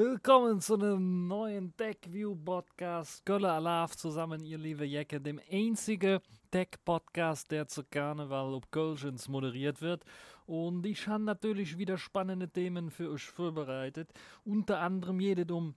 [0.00, 3.26] Willkommen zu einem neuen TechView Podcast.
[3.26, 6.20] Gölle Alaf zusammen, ihr liebe Jacke, dem einzigen
[6.52, 10.04] Tech-Podcast, der zu Karneval ob Kölschens moderiert wird.
[10.46, 14.12] Und ich habe natürlich wieder spannende Themen für euch vorbereitet.
[14.44, 15.74] Unter anderem jedes um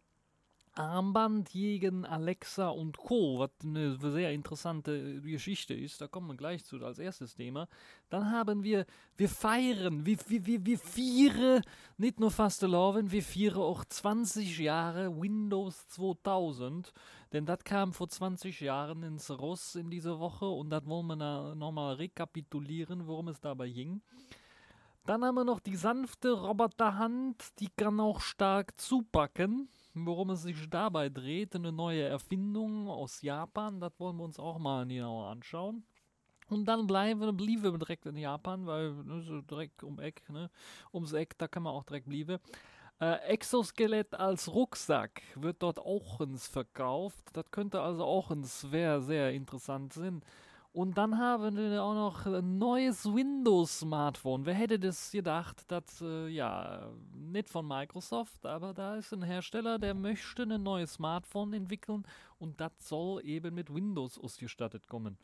[0.73, 6.63] Armband gegen Alexa und Co., was eine sehr interessante Geschichte ist, da kommen wir gleich
[6.63, 7.67] zu als erstes Thema.
[8.09, 8.85] Dann haben wir,
[9.17, 11.61] wir feiern, wir, wir, wir, wir vieren
[11.97, 16.93] nicht nur Fastelovin, wir vieren auch 20 Jahre Windows 2000,
[17.33, 21.53] denn das kam vor 20 Jahren ins Ross in dieser Woche und das wollen wir
[21.55, 24.01] nochmal rekapitulieren, worum es dabei ging.
[25.05, 30.69] Dann haben wir noch die sanfte Roboterhand, die kann auch stark zupacken worum es sich
[30.69, 31.55] dabei dreht.
[31.55, 35.83] Eine neue Erfindung aus Japan, das wollen wir uns auch mal genauer anschauen.
[36.49, 40.49] Und dann bleiben, blieben wir direkt in Japan, weil ne, so direkt um Eck, ne,
[40.93, 42.39] ums Eck, da kann man auch direkt bleiben.
[42.99, 47.25] Äh, Exoskelett als Rucksack wird dort auch ins verkauft.
[47.33, 50.21] Das könnte also auch ein sehr, sehr interessant sein.
[50.73, 54.45] Und dann haben wir auch noch ein neues Windows-Smartphone.
[54.45, 59.79] Wer hätte das gedacht, dass, äh, ja, nicht von Microsoft, aber da ist ein Hersteller,
[59.79, 62.05] der möchte ein neues Smartphone entwickeln
[62.39, 65.17] und das soll eben mit Windows ausgestattet kommen.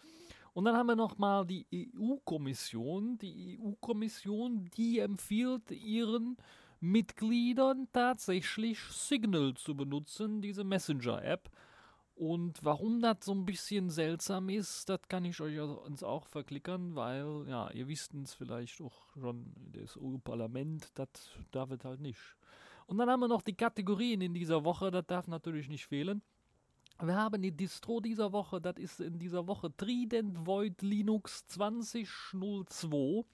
[0.53, 3.17] Und dann haben wir nochmal die EU-Kommission.
[3.19, 6.35] Die EU-Kommission, die empfiehlt ihren
[6.81, 11.49] Mitgliedern tatsächlich Signal zu benutzen, diese Messenger-App.
[12.17, 16.95] Und warum das so ein bisschen seltsam ist, das kann ich euch uns auch verklickern,
[16.95, 21.09] weil, ja, ihr wisst es vielleicht auch schon, das EU-Parlament, das
[21.51, 22.19] darf es halt nicht.
[22.87, 26.23] Und dann haben wir noch die Kategorien in dieser Woche, das darf natürlich nicht fehlen.
[26.99, 33.25] Wir haben die Distro dieser Woche, das ist in dieser Woche Trident Void Linux 2002.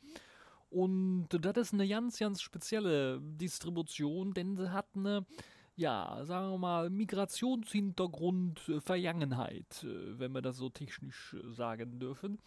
[0.72, 5.26] Und das ist eine ganz, ganz spezielle Distribution, denn sie hat eine
[5.76, 12.00] ja, sagen wir mal, Migrationshintergrund, äh, Vergangenheit, äh, wenn wir das so technisch äh, sagen
[12.00, 12.40] dürfen.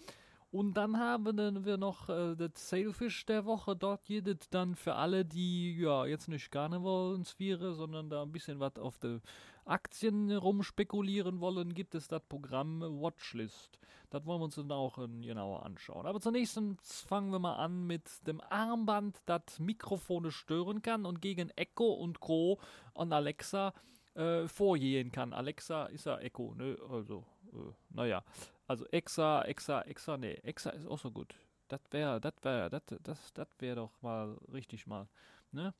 [0.52, 3.76] Und dann haben wir noch das Sailfish der Woche.
[3.76, 8.78] Dort geht dann für alle, die ja jetzt nicht Karneval-Sphäre, sondern da ein bisschen was
[8.78, 9.20] auf der
[9.66, 13.78] Aktien rumspekulieren wollen, gibt es das Programm Watchlist.
[14.10, 16.06] Das wollen wir uns dann auch genauer anschauen.
[16.06, 21.50] Aber zunächst fangen wir mal an mit dem Armband, das Mikrofone stören kann und gegen
[21.50, 22.60] Echo und Co.
[22.94, 23.74] und Alexa
[24.14, 25.32] äh, vorgehen kann.
[25.32, 26.76] Alexa ist ja Echo, ne?
[26.88, 28.24] Also, äh, naja.
[28.66, 31.34] Also Exa, Exa, Exa, ne, Exa ist auch so gut.
[31.68, 35.08] Das wäre, das wäre, das, das, das wäre doch mal richtig mal,
[35.52, 35.74] ne?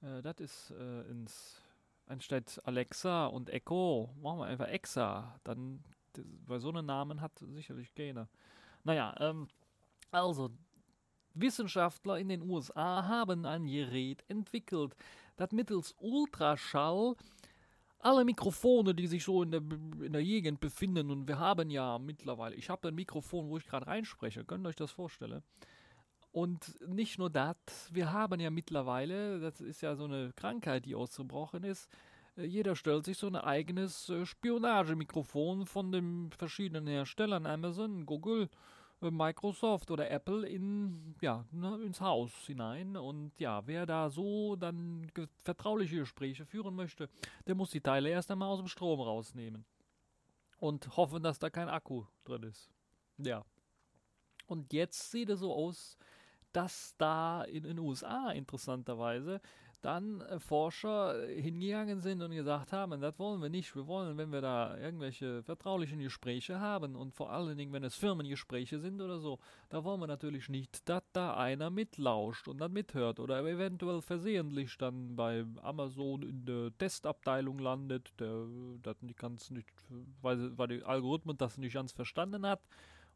[0.00, 1.60] Äh, das ist äh, ins
[2.08, 5.38] anstatt Alexa und Echo, machen wir einfach Exa.
[5.44, 5.82] Dann,
[6.46, 8.28] weil so einen Namen hat sicherlich keiner.
[8.84, 9.48] Naja, ähm,
[10.10, 10.50] also,
[11.34, 14.96] Wissenschaftler in den USA haben ein Gerät entwickelt,
[15.36, 17.14] das mittels Ultraschall
[18.00, 21.98] alle Mikrofone, die sich so in der, in der Gegend befinden, und wir haben ja
[21.98, 25.42] mittlerweile, ich habe ein Mikrofon, wo ich gerade reinspreche, könnt ihr euch das vorstellen?
[26.30, 27.56] Und nicht nur das,
[27.90, 31.88] wir haben ja mittlerweile, das ist ja so eine Krankheit, die ausgebrochen ist,
[32.38, 38.48] äh, jeder stellt sich so ein eigenes äh, Spionagemikrofon von den verschiedenen Herstellern, Amazon, Google,
[39.02, 42.96] äh, Microsoft oder Apple in, ja, ne, ins Haus hinein.
[42.96, 45.10] Und ja, wer da so dann
[45.42, 47.08] vertrauliche Gespräche führen möchte,
[47.46, 49.64] der muss die Teile erst einmal aus dem Strom rausnehmen.
[50.58, 52.68] Und hoffen, dass da kein Akku drin ist.
[53.18, 53.44] Ja.
[54.46, 55.96] Und jetzt sieht es so aus,
[56.58, 59.40] dass da in den USA interessanterweise
[59.80, 63.76] dann äh, Forscher äh, hingegangen sind und gesagt haben, das wollen wir nicht.
[63.76, 67.94] Wir wollen, wenn wir da irgendwelche vertraulichen Gespräche haben und vor allen Dingen, wenn es
[67.94, 69.38] Firmengespräche sind oder so,
[69.68, 74.76] da wollen wir natürlich nicht, dass da einer mitlauscht und dann mithört oder eventuell versehentlich
[74.78, 78.46] dann bei Amazon in der Testabteilung landet, der
[78.82, 79.70] das ganz nicht,
[80.22, 82.62] weil, weil der Algorithmus das nicht ganz verstanden hat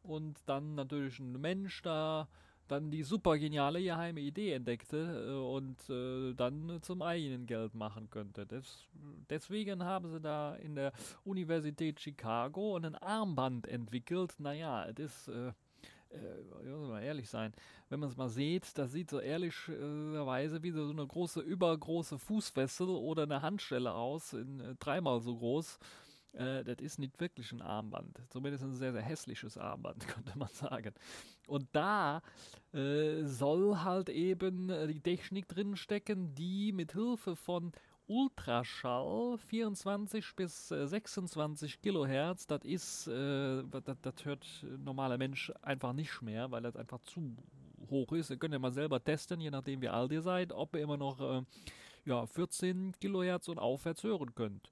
[0.01, 2.29] und dann natürlich ein Mensch da
[2.67, 8.09] dann die super geniale geheime Idee entdeckte äh, und äh, dann zum eigenen Geld machen
[8.09, 8.45] könnte.
[8.45, 8.87] Des,
[9.29, 10.93] deswegen haben sie da in der
[11.23, 14.35] Universität Chicago ein Armband entwickelt.
[14.39, 15.51] Naja, das äh,
[16.13, 17.53] äh, mal ehrlich sein,
[17.89, 22.87] wenn man es mal sieht, das sieht so ehrlicherweise wie so eine große, übergroße Fußfessel
[22.87, 25.79] oder eine Handstelle aus, in, äh, dreimal so groß.
[26.33, 28.19] Äh, das ist nicht wirklich ein Armband.
[28.29, 30.93] Zumindest ein sehr, sehr hässliches Armband, könnte man sagen.
[31.47, 32.21] Und da
[32.73, 37.71] äh, soll halt eben äh, die Technik drin stecken, die mit Hilfe von
[38.07, 46.51] Ultraschall 24 bis 26 Kilohertz, das ist, äh, das hört normaler Mensch einfach nicht mehr,
[46.51, 47.35] weil das einfach zu
[47.89, 48.29] hoch ist.
[48.29, 50.97] Ihr könnt ja mal selber testen, je nachdem wie alt ihr seid, ob ihr immer
[50.97, 51.43] noch äh,
[52.05, 54.69] ja, 14 Kilohertz und aufwärts hören könnt.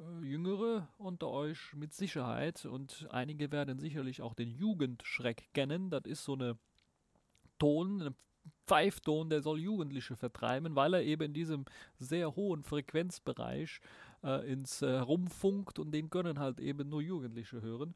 [0.00, 5.90] Äh, Jüngere unter euch mit Sicherheit und einige werden sicherlich auch den Jugendschreck kennen.
[5.90, 6.58] Das ist so eine
[7.58, 8.14] Ton, ein
[8.66, 11.64] Pfeifton, der soll Jugendliche vertreiben, weil er eben in diesem
[11.98, 13.80] sehr hohen Frequenzbereich
[14.24, 17.94] äh, ins äh, Rumfunkt und den können halt eben nur Jugendliche hören.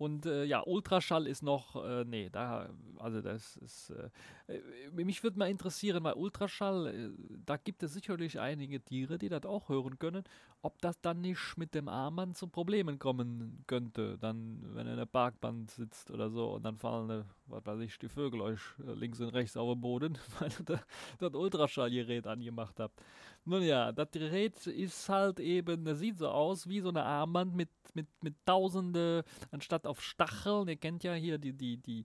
[0.00, 5.22] Und äh, ja, Ultraschall ist noch, äh, nee, da, also das ist, äh, äh mich
[5.22, 7.10] würde mal interessieren, weil Ultraschall, äh,
[7.44, 10.24] da gibt es sicherlich einige Tiere, die das auch hören können,
[10.62, 14.98] ob das dann nicht mit dem Armband zu Problemen kommen könnte, dann, wenn er in
[15.00, 18.92] der Parkband sitzt oder so und dann fallen, was weiß ich, die Vögel euch äh,
[18.92, 20.80] links und rechts auf den Boden, weil ihr
[21.18, 23.00] das Ultraschallgerät angemacht habt.
[23.44, 27.54] Nun ja, das Gerät ist halt eben, das sieht so aus wie so eine Armband
[27.54, 32.04] mit, mit, mit tausende, anstatt auf Stacheln, ihr kennt ja hier die, die, die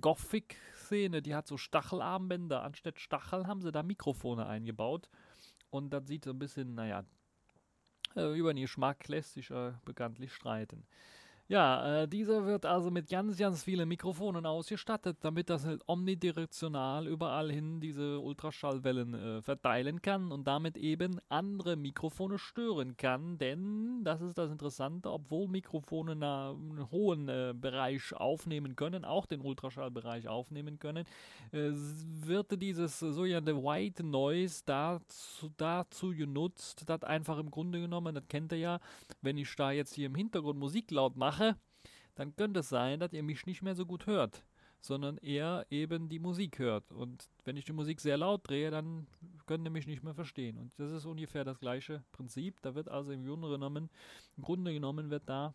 [0.00, 5.08] Gothic-Szene, die hat so Stachelarmbänder, anstatt Stacheln haben sie da Mikrofone eingebaut.
[5.70, 7.04] Und das sieht so ein bisschen, naja,
[8.16, 10.86] äh, über den Geschmack lässt sich äh, bekanntlich streiten.
[11.50, 17.06] Ja, äh, dieser wird also mit ganz, ganz vielen Mikrofonen ausgestattet, damit das halt omnidirektional
[17.06, 23.38] überall hin diese Ultraschallwellen äh, verteilen kann und damit eben andere Mikrofone stören kann.
[23.38, 29.40] Denn, das ist das Interessante, obwohl Mikrofone einen hohen äh, Bereich aufnehmen können, auch den
[29.40, 31.06] Ultraschallbereich aufnehmen können,
[31.52, 38.28] äh, wird dieses sogenannte White Noise dazu, dazu genutzt, das einfach im Grunde genommen, das
[38.28, 38.80] kennt ihr ja,
[39.22, 41.56] wenn ich da jetzt hier im Hintergrund Musik laut mache, mache,
[42.14, 44.44] dann könnte es sein, dass ihr mich nicht mehr so gut hört,
[44.80, 46.92] sondern eher eben die Musik hört.
[46.92, 49.06] Und wenn ich die Musik sehr laut drehe, dann
[49.46, 50.58] könnt ihr mich nicht mehr verstehen.
[50.58, 52.60] Und das ist ungefähr das gleiche Prinzip.
[52.62, 53.90] Da wird also im Grunde genommen,
[54.36, 55.54] im Grunde genommen wird da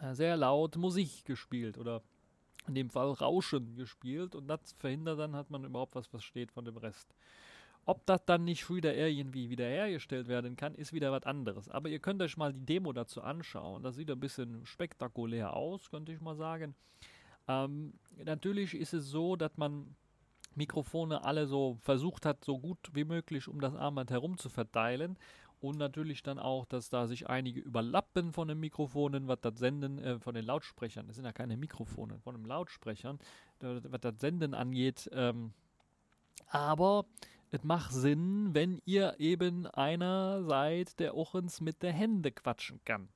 [0.00, 2.02] äh, sehr laut Musik gespielt oder
[2.66, 6.64] in dem Fall Rauschen gespielt und das verhindert dann, hat man überhaupt was versteht von
[6.64, 7.14] dem Rest.
[7.86, 11.68] Ob das dann nicht wieder irgendwie wiederhergestellt werden kann, ist wieder was anderes.
[11.68, 13.82] Aber ihr könnt euch mal die Demo dazu anschauen.
[13.82, 16.74] Das sieht ein bisschen spektakulär aus, könnte ich mal sagen.
[17.46, 17.92] Ähm,
[18.24, 19.94] natürlich ist es so, dass man
[20.54, 25.18] Mikrofone alle so versucht hat, so gut wie möglich um das Armband herum zu verteilen.
[25.60, 29.98] Und natürlich dann auch, dass da sich einige überlappen von den Mikrofonen, was das Senden,
[29.98, 33.18] äh, von den Lautsprechern, das sind ja keine Mikrofone, von den Lautsprechern,
[33.60, 35.08] was das Senden angeht.
[35.12, 35.52] Ähm,
[36.48, 37.06] aber
[37.54, 42.80] es macht Sinn, wenn ihr eben einer seid, der auch uns mit der Hände quatschen
[42.84, 43.08] kann.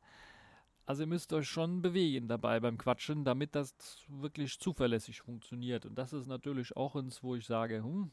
[0.87, 3.75] Also ihr müsst euch schon bewegen dabei beim Quatschen, damit das
[4.07, 5.87] wirklich zuverlässig funktioniert.
[5.87, 8.13] Und das ist natürlich auch uns, wo ich sage, hm,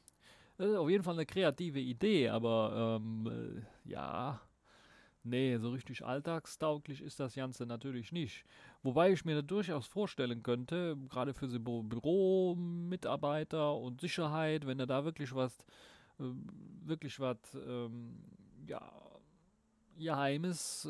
[0.58, 4.42] das ist auf jeden Fall eine kreative Idee, aber ähm, äh, ja,
[5.24, 8.46] nee, so richtig alltagstauglich ist das Ganze natürlich nicht.
[8.82, 15.06] Wobei ich mir durchaus vorstellen könnte, gerade für die Büromitarbeiter und Sicherheit, wenn ihr da
[15.06, 15.56] wirklich was
[16.18, 18.18] wirklich was ähm,
[18.68, 18.82] ja,
[19.98, 20.90] Geheimes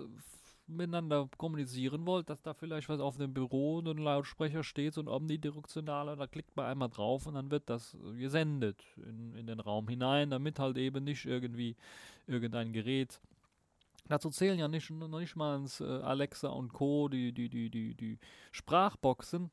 [0.68, 5.02] miteinander kommunizieren wollt, dass da vielleicht was auf dem Büro und ein Lautsprecher steht, so
[5.02, 9.60] ein omnidirektionaler, da klickt man einmal drauf und dann wird das gesendet in, in den
[9.60, 11.76] Raum hinein, damit halt eben nicht irgendwie
[12.26, 13.20] irgendein Gerät
[14.08, 17.72] Dazu zählen ja nicht, noch nicht mal ins äh, Alexa und Co., die, die, die,
[17.72, 18.20] die, die
[18.52, 19.50] Sprachboxen,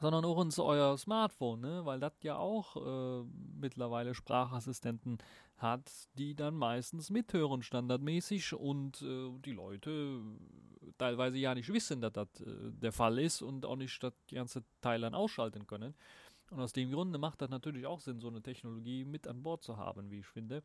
[0.00, 1.84] sondern auch ins euer Smartphone, ne?
[1.84, 3.24] weil das ja auch äh,
[3.58, 5.18] mittlerweile Sprachassistenten
[5.56, 10.20] hat, die dann meistens mithören standardmäßig und äh, die Leute
[10.98, 14.64] teilweise ja nicht wissen, dass das äh, der Fall ist und auch nicht das ganze
[14.80, 15.94] Teil dann ausschalten können.
[16.50, 19.62] Und aus dem Grunde macht das natürlich auch Sinn, so eine Technologie mit an Bord
[19.62, 20.62] zu haben, wie ich finde.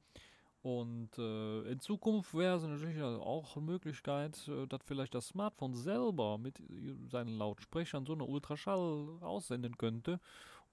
[0.61, 5.73] Und äh, in Zukunft wäre es natürlich auch eine Möglichkeit, äh, dass vielleicht das Smartphone
[5.73, 6.61] selber mit
[7.09, 10.19] seinen Lautsprechern so eine Ultraschall aussenden könnte,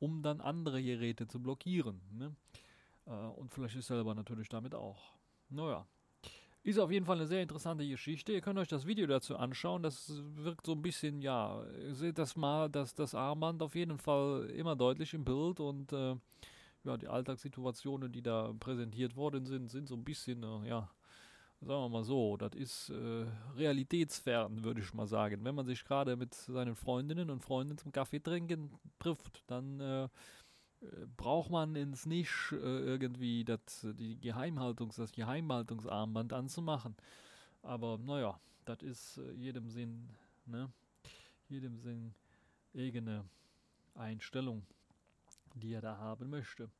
[0.00, 2.00] um dann andere Geräte zu blockieren.
[2.12, 2.34] Ne?
[3.06, 5.14] Äh, und vielleicht ist selber natürlich damit auch.
[5.48, 5.86] Naja.
[6.64, 8.32] Ist auf jeden Fall eine sehr interessante Geschichte.
[8.32, 9.84] Ihr könnt euch das Video dazu anschauen.
[9.84, 13.98] Das wirkt so ein bisschen, ja, ihr seht das mal, dass das Armband auf jeden
[13.98, 16.16] Fall immer deutlich im Bild und äh,
[16.86, 20.90] ja, die Alltagssituationen, die da präsentiert worden sind, sind so ein bisschen, äh, ja,
[21.60, 23.26] sagen wir mal so, das ist äh,
[23.56, 25.44] realitätsfern, würde ich mal sagen.
[25.44, 30.08] Wenn man sich gerade mit seinen Freundinnen und Freunden zum Kaffee trinken trifft, dann äh,
[31.16, 36.94] braucht man ins nicht äh, irgendwie das, die Geheimhaltungs, das Geheimhaltungsarmband anzumachen.
[37.62, 40.10] Aber naja, das ist äh, jedem Sinn,
[40.46, 40.70] ne?
[41.48, 42.14] Jedem Sinn
[42.74, 43.24] eigene
[43.94, 44.66] Einstellung
[45.60, 46.70] die er da haben möchte.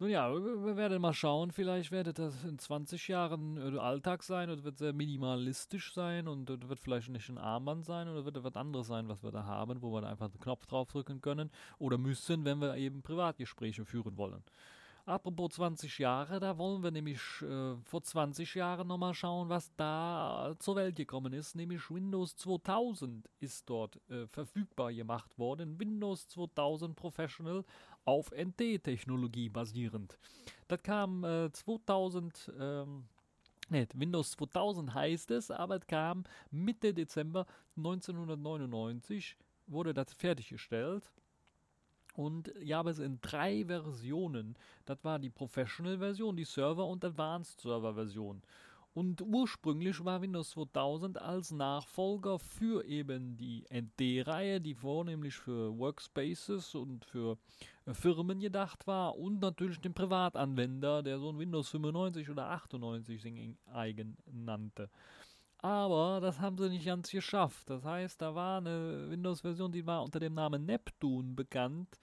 [0.00, 1.50] Nun ja, wir werden mal schauen.
[1.50, 6.48] Vielleicht wird das in 20 Jahren äh, Alltag sein oder wird sehr minimalistisch sein und
[6.68, 9.82] wird vielleicht nicht ein Armband sein oder wird etwas anderes sein, was wir da haben,
[9.82, 14.16] wo wir da einfach einen Knopf draufdrücken können oder müssen, wenn wir eben Privatgespräche führen
[14.16, 14.44] wollen.
[15.08, 20.54] Apropos 20 Jahre, da wollen wir nämlich äh, vor 20 Jahren nochmal schauen, was da
[20.58, 21.56] zur Welt gekommen ist.
[21.56, 25.80] Nämlich Windows 2000 ist dort äh, verfügbar gemacht worden.
[25.80, 27.64] Windows 2000 Professional
[28.04, 30.18] auf NT-Technologie basierend.
[30.68, 32.52] Das kam äh, 2000.
[32.58, 33.04] Ähm,
[33.70, 37.44] Nee, Windows 2000 heißt es, aber es kam Mitte Dezember
[37.76, 39.36] 1999,
[39.66, 41.10] wurde das fertiggestellt.
[42.18, 44.56] Und ich habe es in drei Versionen.
[44.86, 48.42] Das war die Professional-Version, die Server- und Advanced-Server-Version.
[48.92, 56.74] Und ursprünglich war Windows 2000 als Nachfolger für eben die NT-Reihe, die vornehmlich für Workspaces
[56.74, 57.38] und für
[57.86, 63.54] äh, Firmen gedacht war und natürlich den Privatanwender, der so ein Windows 95 oder 98
[63.72, 64.90] eigen nannte.
[65.58, 67.68] Aber das haben sie nicht ganz geschafft.
[67.68, 71.98] Das heißt, da war eine Windows-Version, die war unter dem Namen Neptune bekannt.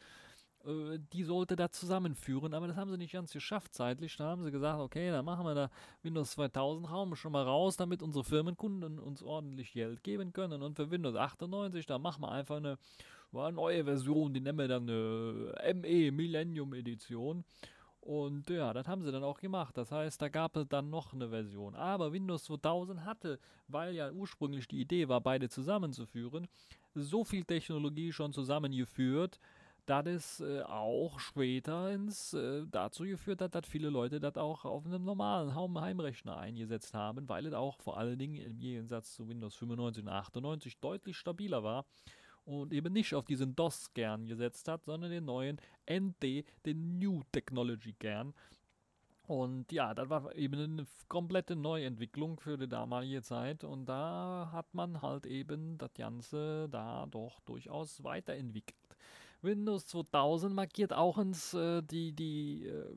[0.66, 4.18] Äh, die sollte da zusammenführen, aber das haben sie nicht ganz geschafft zeitlich.
[4.18, 5.70] Da haben sie gesagt, okay, dann machen wir da
[6.04, 10.62] Windows 2000 Raum schon mal raus, damit unsere Firmenkunden uns ordentlich Geld geben können.
[10.62, 12.78] Und für Windows 98, da machen wir einfach eine,
[13.34, 17.46] eine neue Version, die nennen wir dann eine ME Millennium Edition.
[18.06, 19.76] Und ja, das haben sie dann auch gemacht.
[19.76, 21.74] Das heißt, da gab es dann noch eine Version.
[21.74, 26.48] Aber Windows 2000 hatte, weil ja ursprünglich die Idee war, beide zusammenzuführen,
[26.94, 29.40] so viel Technologie schon zusammengeführt,
[29.88, 34.66] dass es äh, auch später ins, äh, dazu geführt hat, dass viele Leute das auch
[34.66, 39.28] auf einem normalen Heimrechner eingesetzt haben, weil es auch vor allen Dingen im Gegensatz zu
[39.28, 41.86] Windows 95 und 98 deutlich stabiler war
[42.46, 45.60] und eben nicht auf diesen DOS-Kern gesetzt hat, sondern den neuen
[45.90, 48.34] ND, den New Technology Kern.
[49.28, 54.72] Und ja, das war eben eine komplette Neuentwicklung für die damalige Zeit und da hat
[54.74, 58.78] man halt eben das Ganze da doch durchaus weiterentwickelt.
[59.42, 62.96] Windows 2000 markiert auch ins, äh, die, die äh,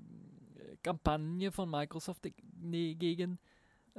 [0.83, 2.27] Kampagne von Microsoft
[2.61, 3.39] gegen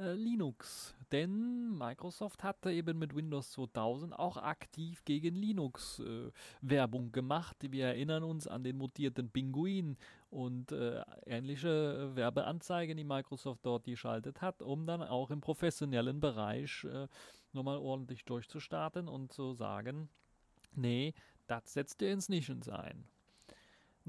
[0.00, 0.94] äh, Linux.
[1.12, 6.30] Denn Microsoft hatte eben mit Windows 2000 auch aktiv gegen Linux äh,
[6.60, 7.56] Werbung gemacht.
[7.60, 9.96] Wir erinnern uns an den mutierten Pinguin
[10.30, 16.84] und äh, ähnliche Werbeanzeigen, die Microsoft dort geschaltet hat, um dann auch im professionellen Bereich
[16.84, 17.08] äh,
[17.52, 20.08] nochmal ordentlich durchzustarten und zu sagen,
[20.74, 21.14] nee,
[21.46, 23.04] das setzt ihr ins Nischens ein.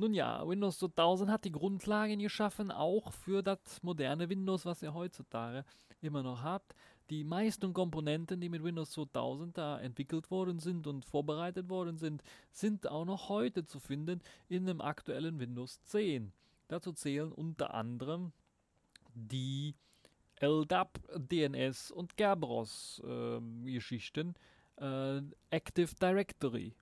[0.01, 4.95] Nun ja, Windows 2000 hat die Grundlagen geschaffen, auch für das moderne Windows, was ihr
[4.95, 5.63] heutzutage
[6.01, 6.73] immer noch habt.
[7.11, 12.23] Die meisten Komponenten, die mit Windows 2000 da entwickelt worden sind und vorbereitet worden sind,
[12.51, 16.33] sind auch noch heute zu finden in dem aktuellen Windows 10.
[16.67, 18.31] Dazu zählen unter anderem
[19.13, 19.75] die
[20.39, 24.33] LDAP, DNS und Kerberos-Geschichten,
[24.79, 26.73] ähm, äh, Active Directory,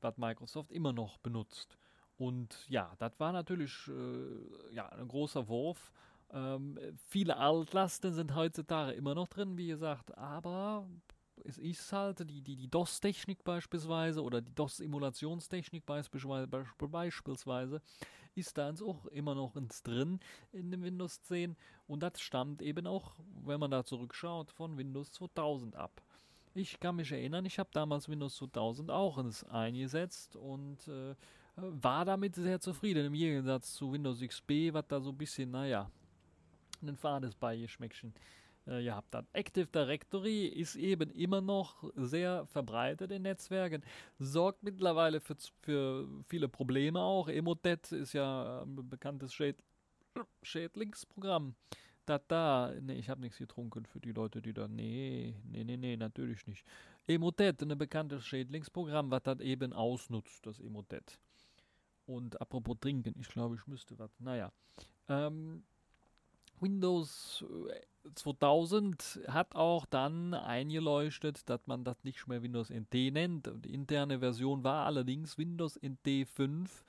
[0.00, 1.78] was Microsoft immer noch benutzt.
[2.18, 5.92] Und ja, das war natürlich äh, ja, ein großer Wurf.
[6.32, 10.86] Ähm, viele Altlasten sind heutzutage immer noch drin, wie gesagt, aber
[11.44, 17.80] es ist halt die, die, die DOS-Technik beispielsweise oder die DOS-Emulationstechnik beispielsweise,
[18.34, 20.20] ist da auch immer noch ins drin
[20.52, 21.56] in dem Windows 10
[21.86, 26.02] und das stammt eben auch, wenn man da zurückschaut, von Windows 2000 ab.
[26.54, 31.14] Ich kann mich erinnern, ich habe damals Windows 2000 auch ins eingesetzt und äh,
[31.56, 35.90] war damit sehr zufrieden, im Gegensatz zu Windows XP, was da so ein bisschen, naja,
[36.82, 38.12] ein fades Beigeschmäckchen
[38.66, 39.26] äh, gehabt hat.
[39.32, 43.82] Active Directory ist eben immer noch sehr verbreitet in Netzwerken,
[44.18, 47.28] sorgt mittlerweile für, für viele Probleme auch.
[47.28, 49.56] Emotet ist ja ein bekanntes Schäd
[50.42, 51.54] Schädlingsprogramm.
[52.06, 55.76] Da, da, nee, ich habe nichts getrunken für die Leute, die da, nee, nee, nee,
[55.76, 56.64] nee, natürlich nicht.
[57.06, 61.18] Emotet, ein bekanntes Schädlingsprogramm, was das eben ausnutzt, das Emotet.
[62.06, 64.10] Und apropos trinken, ich glaube, ich müsste was.
[64.20, 64.52] Naja.
[65.08, 65.62] Ähm,
[66.60, 67.44] Windows
[68.14, 73.50] 2000 äh, hat auch dann eingeleuchtet, dass man das nicht mehr Windows NT nennt.
[73.64, 76.84] Die interne Version war allerdings Windows NT 5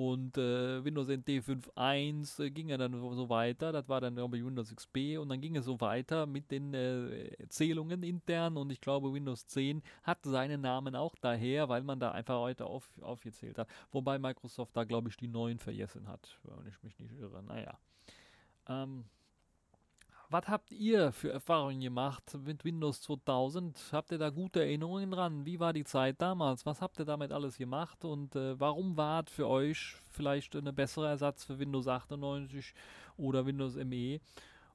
[0.00, 3.70] und äh, Windows NT 5.1 äh, ging ja dann so weiter.
[3.70, 6.72] Das war dann glaube ich Windows XP und dann ging es so weiter mit den
[6.72, 12.00] äh, Zählungen intern und ich glaube Windows 10 hat seinen Namen auch daher, weil man
[12.00, 13.68] da einfach heute auf, aufgezählt hat.
[13.92, 17.42] Wobei Microsoft da glaube ich die neuen vergessen hat, wenn ich mich nicht irre.
[17.42, 17.78] Naja.
[18.68, 19.04] Ähm,
[20.30, 23.76] was habt ihr für Erfahrungen gemacht mit Windows 2000?
[23.90, 25.44] Habt ihr da gute Erinnerungen dran?
[25.44, 26.64] Wie war die Zeit damals?
[26.64, 28.04] Was habt ihr damit alles gemacht?
[28.04, 32.74] Und äh, warum war es für euch vielleicht ein besserer Ersatz für Windows 98
[33.16, 34.20] oder Windows ME?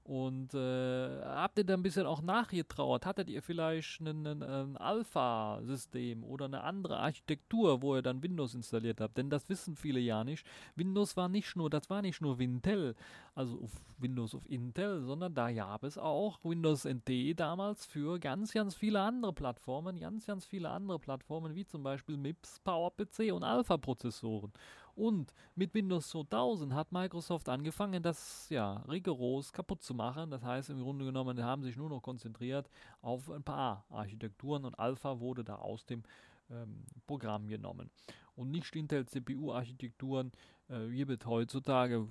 [0.06, 3.08] Und äh, habt ihr da ein bisschen auch nachgetraut?
[3.08, 9.18] Hattet ihr vielleicht ein Alpha-System oder eine andere Architektur, wo ihr dann Windows installiert habt?
[9.18, 10.46] Denn das wissen viele ja nicht.
[10.76, 12.96] Windows war nicht nur, das war nicht nur Wintel,
[13.34, 18.54] also auf Windows auf Intel, sondern da gab es auch Windows NT damals für ganz,
[18.54, 23.44] ganz viele andere Plattformen, ganz, ganz viele andere Plattformen, wie zum Beispiel MIPS, PowerPC und
[23.44, 24.54] Alpha-Prozessoren.
[24.96, 30.32] Und mit Windows 2000 hat Microsoft angefangen, das ja rigoros kaputt zu machen.
[30.32, 32.70] Das heißt, im Grunde genommen haben sich nur noch konzentriert
[33.02, 36.04] auf ein paar Architekturen und Alpha wurde da aus dem
[36.50, 37.90] ähm, Programm genommen.
[38.36, 40.32] Und nicht Intel CPU-Architekturen
[40.70, 42.08] äh, gibt heutzutage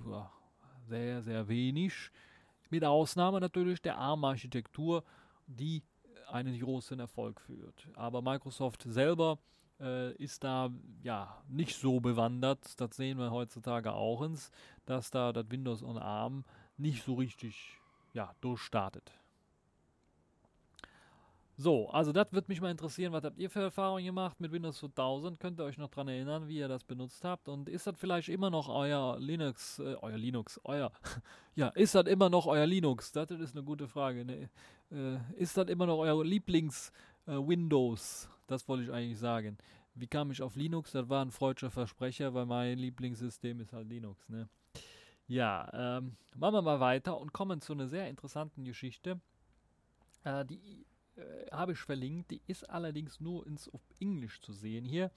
[0.87, 2.11] sehr, sehr wenig.
[2.69, 5.03] Mit Ausnahme natürlich der ARM-Architektur,
[5.47, 5.83] die
[6.27, 7.87] einen großen Erfolg führt.
[7.95, 9.39] Aber Microsoft selber
[9.79, 10.69] äh, ist da
[11.03, 12.79] ja nicht so bewandert.
[12.79, 14.51] Das sehen wir heutzutage auch ins,
[14.85, 16.43] dass da das Windows on ARM
[16.77, 17.79] nicht so richtig
[18.13, 19.11] ja, durchstartet.
[21.57, 24.77] So, also das würde mich mal interessieren, was habt ihr für Erfahrungen gemacht mit Windows
[24.79, 25.39] 2000?
[25.39, 27.47] Könnt ihr euch noch daran erinnern, wie ihr das benutzt habt?
[27.47, 30.91] Und ist das vielleicht immer noch euer Linux, äh, euer Linux, euer,
[31.55, 33.13] ja, ist das immer noch euer Linux?
[33.13, 34.25] Das ist eine gute Frage.
[34.25, 34.49] Ne?
[34.91, 36.91] Äh, ist das immer noch euer Lieblings
[37.25, 38.27] äh, Windows?
[38.47, 39.57] Das wollte ich eigentlich sagen.
[39.93, 40.91] Wie kam ich auf Linux?
[40.91, 44.49] Das war ein freudscher Versprecher, weil mein Lieblingssystem ist halt Linux, ne?
[45.27, 49.19] Ja, ähm, machen wir mal weiter und kommen zu einer sehr interessanten Geschichte.
[50.23, 50.85] Äh, die
[51.15, 55.11] äh, habe ich verlinkt, die ist allerdings nur ins auf Englisch zu sehen hier.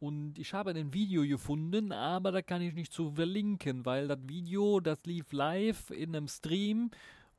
[0.00, 4.18] Und ich habe ein Video gefunden, aber da kann ich nicht zu verlinken, weil das
[4.26, 6.90] Video, das lief live in einem Stream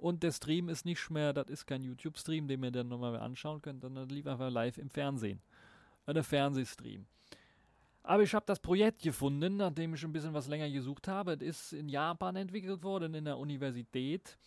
[0.03, 3.61] und der Stream ist nicht mehr, das ist kein YouTube-Stream, den ihr dann nochmal anschauen
[3.61, 5.41] könnt, sondern lief einfach live im Fernsehen.
[6.05, 7.05] Ein Fernsehstream.
[8.03, 11.35] Aber ich habe das Projekt gefunden, nachdem ich ein bisschen was länger gesucht habe.
[11.35, 14.37] Es ist in Japan entwickelt worden, in der Universität,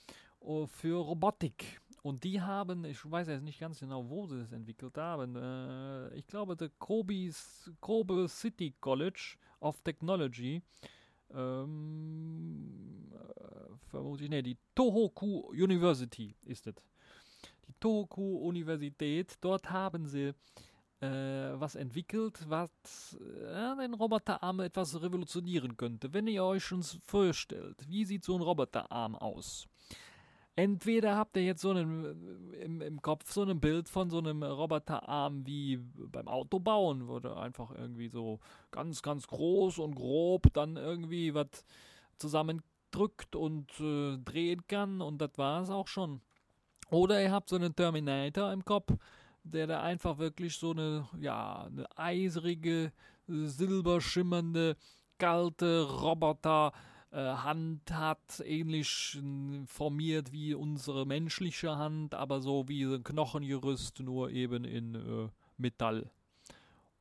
[0.41, 1.81] oh, für Robotik.
[2.03, 5.37] Und die haben, ich weiß jetzt nicht ganz genau, wo sie es entwickelt haben.
[5.37, 10.61] Äh, ich glaube, der Kobe, City College of Technology
[11.35, 13.06] ähm, äh,
[13.91, 16.75] vermutlich, ne, die Tohoku University ist es.
[17.69, 20.33] Die Tohoku Universität, dort haben sie
[21.01, 22.71] äh, was entwickelt, was
[23.21, 26.13] äh, den Roboterarm etwas revolutionieren könnte.
[26.13, 29.69] Wenn ihr euch schon vorstellt, wie sieht so ein Roboterarm aus?
[30.59, 34.43] Entweder habt ihr jetzt so einen im, im Kopf so ein Bild von so einem
[34.43, 40.79] Roboterarm wie beim Autobauen, wo der einfach irgendwie so ganz, ganz groß und grob dann
[40.79, 41.67] irgendwie was
[42.97, 46.21] zusammendrückt und äh, drehen kann und das war es auch schon.
[46.91, 48.93] Oder ihr habt so einen Terminator im Kopf,
[49.43, 52.93] der da einfach wirklich so eine, ja, eine eisrige,
[53.27, 54.77] silberschimmernde,
[55.19, 56.73] kalte Roboter
[57.11, 64.01] äh, Hand hat, ähnlich äh, formiert wie unsere menschliche Hand, aber so wie ein Knochengerüst,
[64.01, 66.11] nur eben in äh, Metall.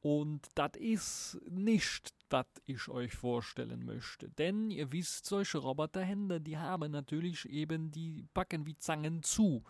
[0.05, 4.29] Und das ist nicht, was ich euch vorstellen möchte.
[4.29, 9.63] Denn ihr wisst, solche Roboterhände, die haben natürlich eben, die packen wie Zangen zu.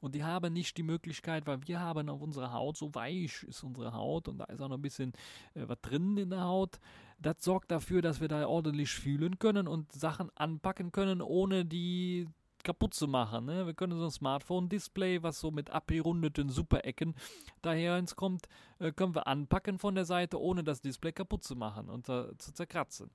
[0.00, 3.64] Und die haben nicht die Möglichkeit, weil wir haben auf unserer Haut, so weich ist
[3.64, 5.14] unsere Haut und da ist auch noch ein bisschen
[5.54, 6.78] äh, was drin in der Haut.
[7.18, 12.28] Das sorgt dafür, dass wir da ordentlich fühlen können und Sachen anpacken können, ohne die
[12.62, 13.46] kaputt zu machen.
[13.46, 13.66] Ne?
[13.66, 17.14] Wir können so ein Smartphone-Display, was so mit abgerundeten Superecken
[17.60, 18.48] daher ins kommt,
[18.78, 22.36] äh, können wir anpacken von der Seite, ohne das Display kaputt zu machen und äh,
[22.38, 23.10] zu zerkratzen.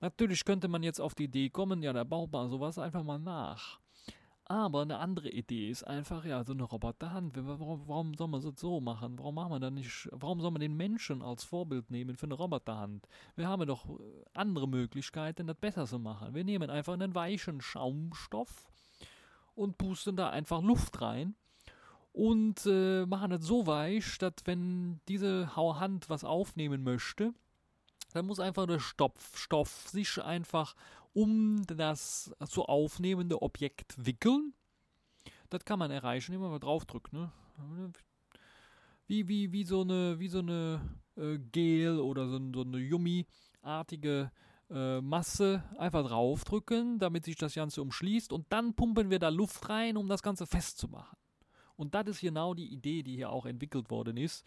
[0.00, 3.18] Natürlich könnte man jetzt auf die Idee kommen, ja, da baut man sowas einfach mal
[3.18, 3.80] nach.
[4.48, 7.36] Aber eine andere Idee ist einfach, ja, so eine Roboterhand.
[7.36, 9.18] Warum, warum soll man das so machen?
[9.18, 12.34] Warum machen wir dann nicht, warum soll man den Menschen als Vorbild nehmen für eine
[12.34, 13.08] Roboterhand?
[13.34, 14.02] Wir haben doch äh,
[14.34, 16.32] andere Möglichkeiten, das besser zu machen.
[16.32, 18.68] Wir nehmen einfach einen weichen Schaumstoff
[19.56, 21.34] und pusten da einfach Luft rein
[22.12, 27.34] und äh, machen das so weich, dass wenn diese Hand was aufnehmen möchte,
[28.14, 30.76] dann muss einfach der Stoff, Stoff sich einfach
[31.16, 34.52] um das zu aufnehmende Objekt wickeln.
[35.48, 37.14] Das kann man erreichen, indem man draufdrückt.
[37.14, 37.32] Ne?
[39.06, 40.80] Wie, wie, wie so eine, wie so eine
[41.16, 44.30] äh, Gel oder so, so eine Yummy-artige
[44.68, 49.70] äh, Masse einfach draufdrücken, damit sich das Ganze umschließt und dann pumpen wir da Luft
[49.70, 51.16] rein, um das Ganze festzumachen.
[51.76, 54.44] Und das ist genau die Idee, die hier auch entwickelt worden ist.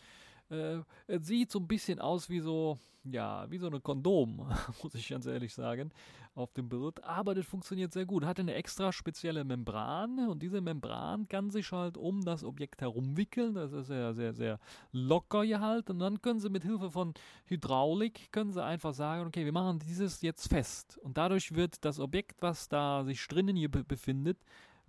[0.50, 4.48] Äh, es sieht so ein bisschen aus wie so, ja, wie so eine Kondom,
[4.84, 5.92] muss ich ganz ehrlich sagen,
[6.36, 7.04] auf dem Bild.
[7.04, 8.26] Aber das funktioniert sehr gut.
[8.26, 13.56] Hat eine extra spezielle Membran und diese Membran kann sich halt um das Objekt herumwickeln.
[13.56, 14.60] Das ist sehr, sehr, sehr
[14.92, 15.94] locker gehalten.
[15.94, 17.14] Und dann können sie mit Hilfe von
[17.46, 20.98] Hydraulik, können sie einfach sagen, okay, wir machen dieses jetzt fest.
[21.04, 24.38] Und dadurch wird das Objekt, was da sich drinnen hier befindet,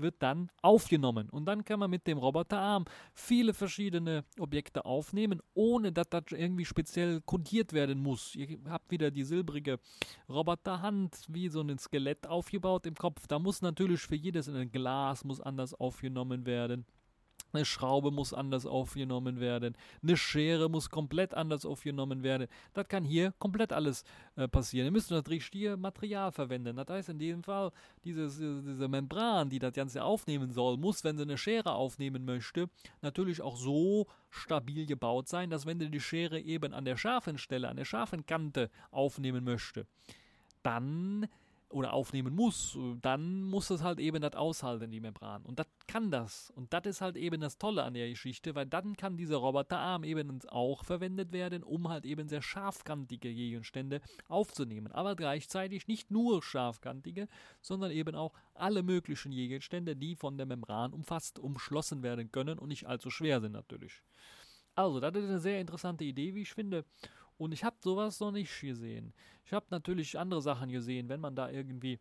[0.01, 1.29] wird dann aufgenommen.
[1.31, 6.65] Und dann kann man mit dem Roboterarm viele verschiedene Objekte aufnehmen, ohne dass das irgendwie
[6.65, 8.35] speziell kodiert werden muss.
[8.35, 9.79] Ihr habt wieder die silbrige
[10.29, 13.27] Roboterhand, wie so ein Skelett aufgebaut im Kopf.
[13.27, 16.87] Da muss natürlich für jedes ein Glas muss anders aufgenommen werden.
[17.53, 19.77] Eine Schraube muss anders aufgenommen werden.
[20.03, 22.47] Eine Schere muss komplett anders aufgenommen werden.
[22.75, 24.05] Das kann hier komplett alles
[24.37, 24.87] äh, passieren.
[24.87, 26.77] Ihr müsst natürlich hier Material verwenden.
[26.77, 27.73] Das heißt in dem Fall,
[28.05, 32.69] dieses, diese Membran, die das Ganze aufnehmen soll, muss, wenn sie eine Schere aufnehmen möchte,
[33.03, 37.39] natürlich auch so stabil gebaut sein, dass wenn sie die Schere eben an der scharfen
[37.39, 39.87] Stelle, an der scharfen Kante aufnehmen möchte,
[40.63, 41.27] dann
[41.71, 45.43] oder aufnehmen muss, dann muss es halt eben das aushalten, die Membran.
[45.45, 46.51] Und das kann das.
[46.51, 50.05] Und das ist halt eben das Tolle an der Geschichte, weil dann kann dieser Roboterarm
[50.05, 54.93] eben auch verwendet werden, um halt eben sehr scharfkantige Gegenstände aufzunehmen.
[54.93, 57.29] Aber gleichzeitig nicht nur scharfkantige,
[57.61, 62.69] sondern eben auch alle möglichen Gegenstände, die von der Membran umfasst, umschlossen werden können und
[62.69, 64.03] nicht allzu schwer sind natürlich.
[64.75, 66.85] Also, das ist eine sehr interessante Idee, wie ich finde.
[67.41, 69.15] Und ich habe sowas noch nicht gesehen.
[69.47, 71.99] Ich habe natürlich andere Sachen gesehen, wenn man da irgendwie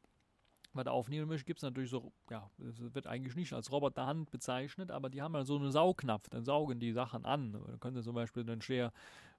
[0.73, 4.91] was aufnehmen möchte, gibt es natürlich so, ja, es wird eigentlich nicht als Roboterhand bezeichnet,
[4.91, 7.53] aber die haben ja so einen Saugnapf, dann saugen die Sachen an.
[7.53, 8.91] Da können sie zum Beispiel einen Scher,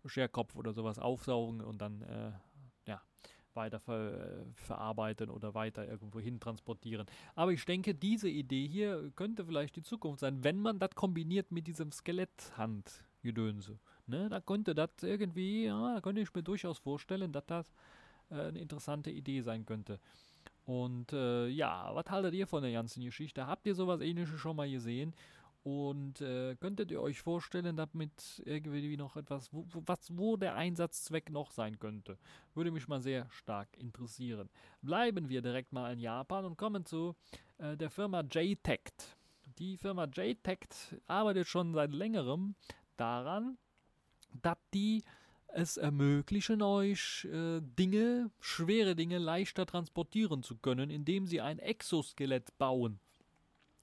[0.07, 2.33] Scherkopf oder sowas aufsaugen und dann, äh,
[2.87, 3.03] ja,
[3.53, 7.05] weiter ver, verarbeiten oder weiter irgendwo hin transportieren.
[7.35, 11.53] Aber ich denke, diese Idee hier könnte vielleicht die Zukunft sein, wenn man das kombiniert
[11.53, 13.79] mit diesem Skeletthandgedönse.
[14.11, 14.29] Ne?
[14.29, 17.73] Da könnte das irgendwie, ja, da könnte ich mir durchaus vorstellen, dass das
[18.31, 20.01] äh, eine interessante Idee sein könnte.
[20.67, 23.47] Und äh, ja, was haltet ihr von der ganzen Geschichte?
[23.47, 25.15] Habt ihr sowas ähnliches schon mal gesehen?
[25.63, 31.29] Und äh, könntet ihr euch vorstellen, damit irgendwie noch etwas, wo, was, wo der Einsatzzweck
[31.31, 32.17] noch sein könnte?
[32.55, 34.49] Würde mich mal sehr stark interessieren.
[34.81, 37.15] Bleiben wir direkt mal in Japan und kommen zu
[37.59, 39.17] äh, der Firma JTECT.
[39.59, 42.55] Die Firma JTECT arbeitet schon seit längerem
[42.97, 43.59] daran,
[44.43, 45.03] dass die
[45.53, 52.57] es ermöglichen euch, äh, Dinge, schwere Dinge leichter transportieren zu können, indem sie ein Exoskelett
[52.59, 53.01] bauen.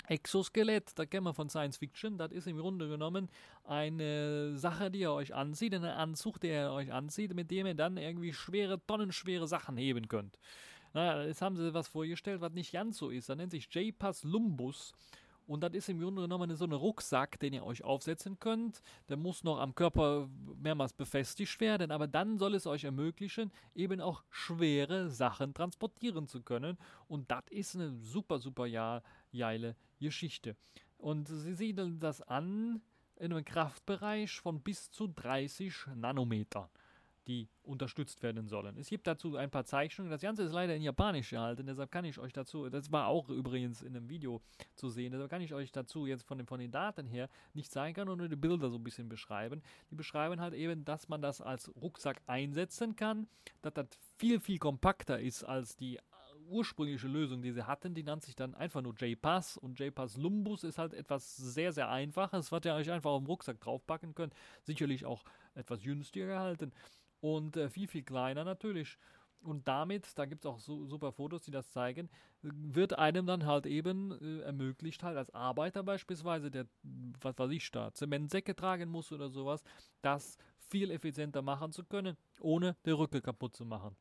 [0.08, 3.30] Exoskelett, da kennen wir von Science Fiction, das ist im Grunde genommen
[3.66, 7.76] eine Sache, die ihr euch anzieht, einen Anzug, der ihr euch anzieht, mit dem ihr
[7.76, 10.40] dann irgendwie schwere, tonnenschwere Sachen heben könnt.
[10.94, 13.28] Naja, jetzt haben sie was vorgestellt, was nicht ganz so ist.
[13.28, 14.94] Da nennt sich J-Pass Lumbus
[15.48, 18.82] und das ist im Grunde genommen so ein Rucksack, den ihr euch aufsetzen könnt.
[19.08, 20.30] Der muss noch am Körper
[20.62, 26.42] mehrmals befestigt werden, aber dann soll es euch ermöglichen, eben auch schwere Sachen transportieren zu
[26.42, 26.78] können.
[27.08, 30.58] Und das ist eine super, super ja, geile Geschichte.
[30.98, 32.82] Und sie siedeln das an
[33.16, 36.68] in einem Kraftbereich von bis zu 30 Nanometern
[37.28, 38.78] die unterstützt werden sollen.
[38.78, 40.10] Es gibt dazu ein paar Zeichnungen.
[40.10, 43.30] Das Ganze ist leider in Japanisch gehalten, deshalb kann ich euch dazu, das war auch
[43.30, 44.42] übrigens in einem Video
[44.76, 47.72] zu sehen, deshalb kann ich euch dazu jetzt von den, von den Daten her nicht
[47.72, 49.62] zeigen kann nur die Bilder so ein bisschen beschreiben.
[49.92, 53.28] Die beschreiben halt eben, dass man das als Rucksack einsetzen kann,
[53.62, 53.88] dass das
[54.18, 56.00] viel, viel kompakter ist als die
[56.48, 60.64] ursprüngliche Lösung, die sie hatten, die nannte sich dann einfach nur J-Pass und J-Pass Lumbus
[60.64, 64.34] ist halt etwas sehr, sehr einfaches, was ihr euch einfach auf den Rucksack draufpacken könnt.
[64.64, 65.24] Sicherlich auch
[65.56, 66.72] etwas günstiger gehalten
[67.20, 68.98] und äh, viel, viel kleiner natürlich.
[69.42, 72.10] Und damit, da gibt es auch so, super Fotos, die das zeigen,
[72.42, 76.66] wird einem dann halt eben äh, ermöglicht, halt als Arbeiter beispielsweise, der,
[77.22, 79.64] was weiß ich da, Zementsäcke tragen muss oder sowas,
[80.02, 83.96] das viel effizienter machen zu können, ohne die Rücke kaputt zu machen.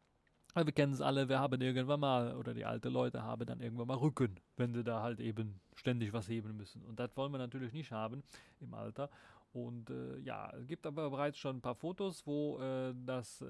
[0.54, 3.88] wir kennen es alle, wir haben irgendwann mal, oder die alten Leute haben dann irgendwann
[3.88, 6.82] mal Rücken, wenn sie da halt eben ständig was heben müssen.
[6.82, 8.22] Und das wollen wir natürlich nicht haben
[8.60, 9.10] im Alter.
[9.56, 13.46] Und äh, ja, es gibt aber bereits schon ein paar Fotos, wo äh, das äh,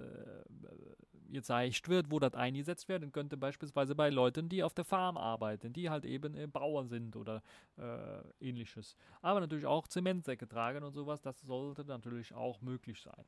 [1.32, 5.72] gezeigt wird, wo das eingesetzt werden könnte, beispielsweise bei Leuten, die auf der Farm arbeiten,
[5.72, 7.42] die halt eben äh, Bauern sind oder
[7.76, 8.96] äh, ähnliches.
[9.20, 13.24] Aber natürlich auch Zementsäcke tragen und sowas, das sollte natürlich auch möglich sein.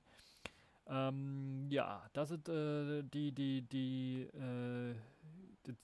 [0.87, 4.29] Ähm, ja, das sind äh, die, die, die,
[5.67, 5.77] die,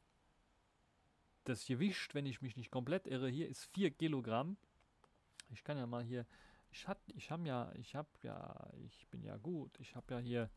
[1.43, 4.57] das Gewicht, wenn ich mich nicht komplett irre, hier ist 4 Kilogramm.
[5.53, 6.25] Ich kann ja mal hier
[6.75, 9.79] ich hab, ich habe ja, ich habe ja, ich bin ja gut.
[9.79, 10.51] Ich habe ja hier,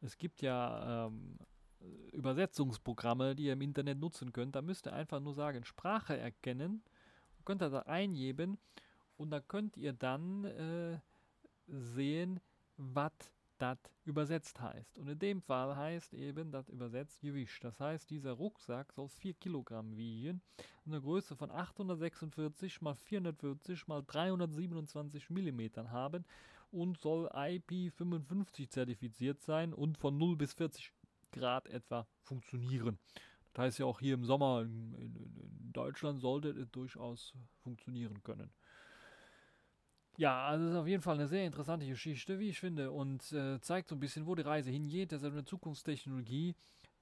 [0.00, 1.38] es gibt ja ähm,
[2.12, 4.56] Übersetzungsprogramme, die ihr im Internet nutzen könnt.
[4.56, 6.82] Da müsst ihr einfach nur sagen, Sprache erkennen,
[7.44, 8.58] könnt ihr da eingeben
[9.18, 11.00] und da könnt ihr dann äh,
[11.66, 12.40] sehen,
[12.78, 13.12] was
[13.58, 14.98] das übersetzt heißt.
[14.98, 17.62] Und in dem Fall heißt eben das übersetzt Gewicht.
[17.62, 20.40] Das heißt, dieser Rucksack soll 4 Kilogramm wiegen
[20.86, 26.24] eine Größe von 846 mal 440 mal 327 Millimetern haben
[26.70, 30.92] und soll IP55 zertifiziert sein und von 0 bis 40
[31.32, 32.98] Grad etwa funktionieren.
[33.52, 38.22] Das heißt ja auch hier im Sommer in, in, in Deutschland sollte es durchaus funktionieren
[38.22, 38.50] können.
[40.18, 43.30] Ja, also es ist auf jeden Fall eine sehr interessante Geschichte, wie ich finde, und
[43.32, 45.12] äh, zeigt so ein bisschen, wo die Reise hingeht.
[45.12, 46.56] Das ist eine Zukunftstechnologie,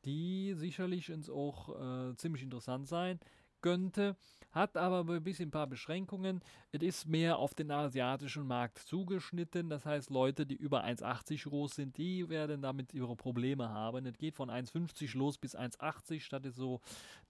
[0.05, 3.18] die sicherlich ins auch äh, ziemlich interessant sein
[3.61, 4.16] könnte,
[4.57, 6.40] hat aber ein bisschen ein paar Beschränkungen.
[6.73, 9.69] Es ist mehr auf den asiatischen Markt zugeschnitten.
[9.69, 14.07] Das heißt, Leute, die über 1,80 groß sind, die werden damit ihre Probleme haben.
[14.07, 16.31] Es geht von 1,50 los bis 1,80.
[16.31, 16.81] Das ist so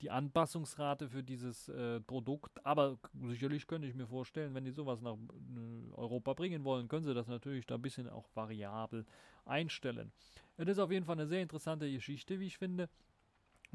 [0.00, 2.64] die Anpassungsrate für dieses äh, Produkt.
[2.64, 7.04] Aber sicherlich könnte ich mir vorstellen, wenn die sowas nach äh, Europa bringen wollen, können
[7.04, 9.04] sie das natürlich da ein bisschen auch variabel
[9.44, 10.12] einstellen.
[10.56, 12.88] Es ist auf jeden Fall eine sehr interessante Geschichte, wie ich finde.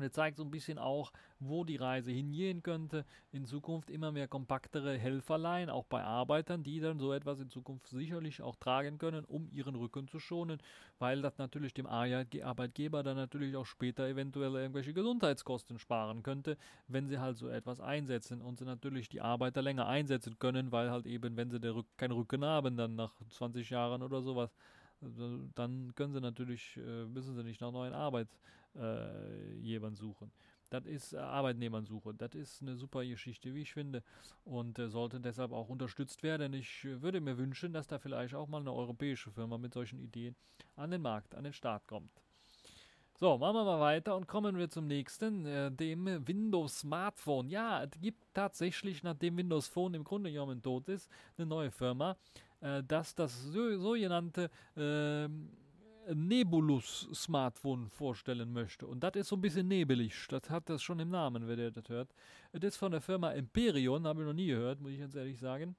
[0.02, 3.06] Und er zeigt so ein bisschen auch, wo die Reise hingehen könnte.
[3.32, 7.86] In Zukunft immer mehr kompaktere Helferlein, auch bei Arbeitern, die dann so etwas in Zukunft
[7.86, 10.58] sicherlich auch tragen können, um ihren Rücken zu schonen,
[10.98, 17.08] weil das natürlich dem Arbeitgeber dann natürlich auch später eventuell irgendwelche Gesundheitskosten sparen könnte, wenn
[17.08, 21.06] sie halt so etwas einsetzen und sie natürlich die Arbeiter länger einsetzen können, weil halt
[21.06, 24.56] eben, wenn sie Rück keinen Rücken haben, dann nach 20 Jahren oder sowas,
[25.56, 28.40] dann können sie natürlich, äh, müssen sie nicht nach neuen Arbeitgebern
[28.76, 30.32] äh, suchen.
[30.70, 32.14] Das ist äh, Arbeitnehmernsuche.
[32.14, 34.04] Das ist eine super Geschichte, wie ich finde.
[34.46, 36.54] Und äh, sollte deshalb auch unterstützt werden.
[36.54, 40.36] Ich würde mir wünschen, dass da vielleicht auch mal eine europäische Firma mit solchen Ideen
[40.76, 42.12] an den Markt, an den Start kommt.
[43.20, 47.50] So, machen wir mal weiter und kommen wir zum nächsten, äh, dem Windows Smartphone.
[47.50, 51.08] Ja, es gibt tatsächlich, nachdem Windows Phone im Grunde genommen tot ist,
[51.38, 52.18] eine neue Firma,
[52.62, 55.28] äh, dass das so, sogenannte äh,
[56.14, 58.88] Nebulus-Smartphone vorstellen möchte.
[58.88, 60.28] Und das ist so ein bisschen nebelig.
[60.30, 62.14] Das hat das schon im Namen, wer das hört.
[62.54, 65.40] Das ist von der Firma Emperion, habe ich noch nie gehört, muss ich ganz ehrlich
[65.40, 65.76] sagen.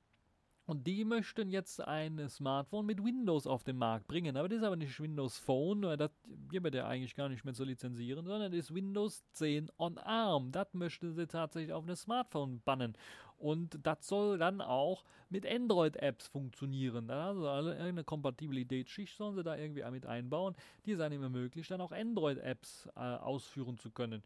[0.73, 4.39] Und die möchten jetzt ein Smartphone mit Windows auf den Markt bringen.
[4.39, 6.11] Aber das ist aber nicht Windows Phone, weil das
[6.51, 10.51] gibt ja eigentlich gar nicht mehr zu lizenzieren, sondern das ist Windows 10 on ARM.
[10.51, 12.97] Das möchten sie tatsächlich auf ein Smartphone bannen.
[13.37, 17.11] Und das soll dann auch mit Android-Apps funktionieren.
[17.11, 20.55] Also eine Kompatibilitätsschicht sollen sie da irgendwie mit einbauen,
[20.87, 24.23] die es einem ermöglicht, dann auch Android-Apps äh, ausführen zu können.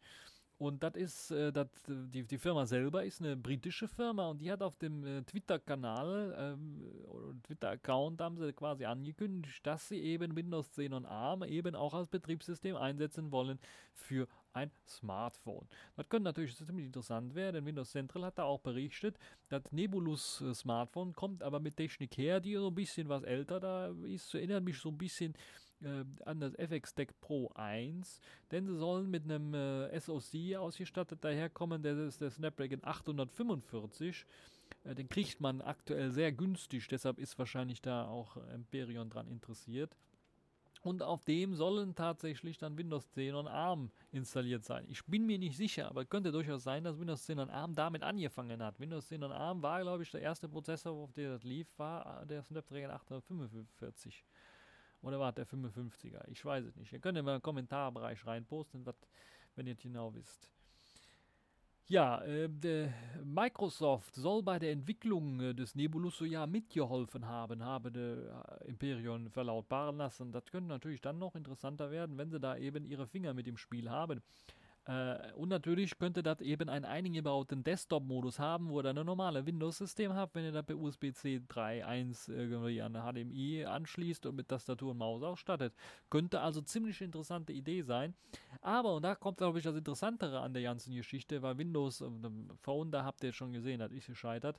[0.59, 4.51] Und das ist, äh, dat, die, die Firma selber ist eine britische Firma und die
[4.51, 10.35] hat auf dem äh, Twitter-Kanal ähm, oder Twitter-Account haben sie quasi angekündigt, dass sie eben
[10.35, 13.59] Windows 10 und ARM eben auch als Betriebssystem einsetzen wollen
[13.93, 15.67] für ein Smartphone.
[15.95, 20.41] Das könnte natürlich ziemlich interessant werden, denn Windows Central hat da auch berichtet, das Nebulus
[20.41, 24.33] äh, Smartphone kommt aber mit Technik her, die so ein bisschen was älter da ist,
[24.33, 25.35] erinnert mich so ein bisschen
[25.81, 31.23] äh, an das FX Deck Pro 1, denn sie sollen mit einem äh, SoC ausgestattet
[31.23, 34.25] daherkommen, der ist der Snapdragon 845.
[34.83, 39.95] Äh, den kriegt man aktuell sehr günstig, deshalb ist wahrscheinlich da auch Empyreon dran interessiert.
[40.83, 44.85] Und auf dem sollen tatsächlich dann Windows 10 und ARM installiert sein.
[44.87, 48.03] Ich bin mir nicht sicher, aber könnte durchaus sein, dass Windows 10 und ARM damit
[48.03, 48.79] angefangen hat.
[48.79, 52.25] Windows 10 und ARM war, glaube ich, der erste Prozessor, auf dem das lief, war
[52.25, 54.23] der Snapdragon 845.
[55.01, 56.27] Oder war der 55er?
[56.29, 56.91] Ich weiß es nicht.
[56.91, 58.85] Ihr könnt in den Kommentarbereich reinposten,
[59.55, 60.51] wenn ihr genau wisst.
[61.89, 62.49] Ja, äh,
[63.23, 69.29] Microsoft soll bei der Entwicklung äh, des Nebulus ja mitgeholfen haben, habe der äh, Imperion
[69.29, 70.33] verlautbaren lassen.
[70.33, 73.55] Das könnte natürlich dann noch interessanter werden, wenn sie da eben ihre Finger mit im
[73.55, 74.21] Spiel haben.
[74.87, 79.45] Äh, und natürlich könnte das eben einen eingebauten Desktop-Modus haben, wo ihr dann ein normales
[79.45, 84.91] Windows-System habt, wenn ihr da per USB-C 3.1 irgendwie an HDMI anschließt und mit Tastatur
[84.91, 85.73] und Maus ausstattet.
[86.09, 88.15] Könnte also ziemlich interessante Idee sein.
[88.61, 92.09] Aber, und da kommt glaube ich das Interessantere an der ganzen Geschichte, weil Windows äh,
[92.61, 94.57] Phone, da habt ihr schon gesehen, das ist gescheitert.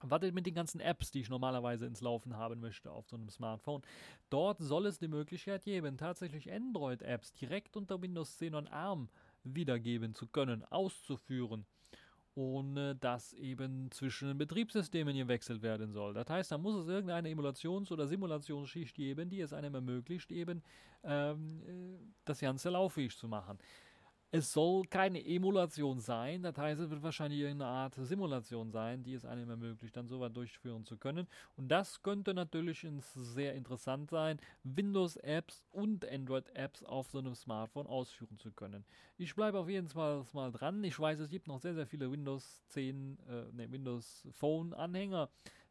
[0.00, 3.28] Was mit den ganzen Apps, die ich normalerweise ins Laufen haben möchte auf so einem
[3.30, 3.82] Smartphone?
[4.30, 9.08] Dort soll es die Möglichkeit geben, tatsächlich Android-Apps direkt unter Windows 10 und ARM
[9.54, 11.66] wiedergeben zu können, auszuführen,
[12.34, 16.14] ohne dass eben zwischen den Betriebssystemen gewechselt werden soll.
[16.14, 20.62] Das heißt, da muss es irgendeine Emulations- oder Simulationsschicht geben, die es einem ermöglicht, eben
[21.02, 23.58] ähm, äh, das Ganze lauffähig zu machen.
[24.30, 29.14] Es soll keine Emulation sein, das heißt, es wird wahrscheinlich irgendeine Art Simulation sein, die
[29.14, 31.26] es einem ermöglicht, dann so weit durchführen zu können.
[31.56, 38.38] Und das könnte natürlich sehr interessant sein, Windows-Apps und Android-Apps auf so einem Smartphone ausführen
[38.38, 38.84] zu können.
[39.16, 40.84] Ich bleibe auf jeden Fall mal dran.
[40.84, 45.30] Ich weiß, es gibt noch sehr, sehr viele Windows 10, äh, ne, Windows Phone-Anhänger.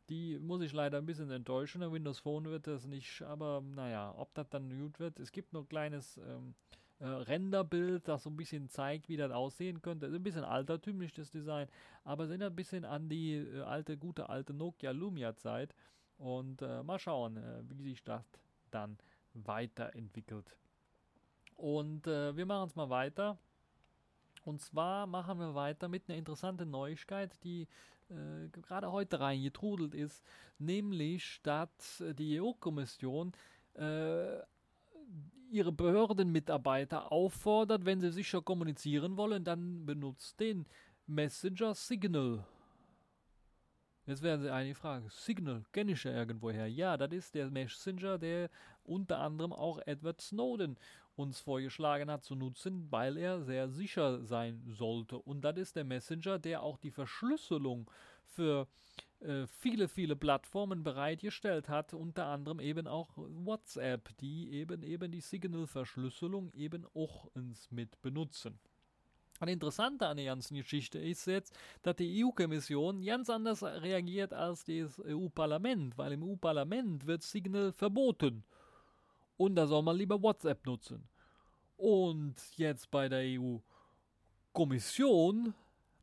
[0.10, 1.92] Die muss ich leider ein bisschen enttäuschen.
[1.92, 5.20] Windows Phone wird das nicht, aber naja, ob das dann gut wird.
[5.20, 6.18] Es gibt noch ein kleines.
[6.18, 6.56] Ähm,
[7.00, 10.08] äh, Renderbild, das so ein bisschen zeigt, wie das aussehen könnte.
[10.08, 11.68] Ist ein bisschen altertümlich das Design,
[12.04, 15.76] aber sind ein bisschen an die äh, alte, gute alte Nokia Lumia Zeit.
[16.18, 18.24] Und äh, mal schauen, äh, wie sich das
[18.72, 18.98] dann
[19.34, 20.58] weiterentwickelt.
[21.56, 23.38] Und äh, wir machen es mal weiter.
[24.44, 27.68] Und zwar machen wir weiter mit einer interessanten Neuigkeit, die
[28.10, 30.24] äh, gerade heute reingetrudelt ist,
[30.58, 33.34] nämlich, dass die EU-Kommission
[33.74, 34.38] äh,
[35.50, 40.66] ihre Behördenmitarbeiter auffordert, wenn sie sicher kommunizieren wollen, dann benutzt den
[41.06, 42.46] Messenger Signal.
[44.06, 45.10] Jetzt werden Sie eine Frage.
[45.10, 46.68] Signal, kenne ich ja irgendwoher.
[46.68, 48.50] Ja, das ist der Messenger, der
[48.84, 50.78] unter anderem auch Edward Snowden
[51.18, 55.18] uns vorgeschlagen hat zu nutzen, weil er sehr sicher sein sollte.
[55.18, 57.90] Und das ist der Messenger, der auch die Verschlüsselung
[58.24, 59.07] für äh,
[59.60, 66.52] viele, viele Plattformen bereitgestellt hat, unter anderem eben auch WhatsApp, die eben eben die Signal-Verschlüsselung
[66.54, 68.60] eben auch ins mit benutzen.
[69.40, 74.66] Und Interessante an der ganzen Geschichte ist jetzt, dass die EU-Kommission ganz anders reagiert als
[74.66, 78.44] das EU-Parlament, weil im EU-Parlament wird Signal verboten.
[79.38, 81.08] Und da soll man lieber WhatsApp nutzen.
[81.78, 83.24] Und jetzt bei der
[84.54, 85.54] EU-Kommission,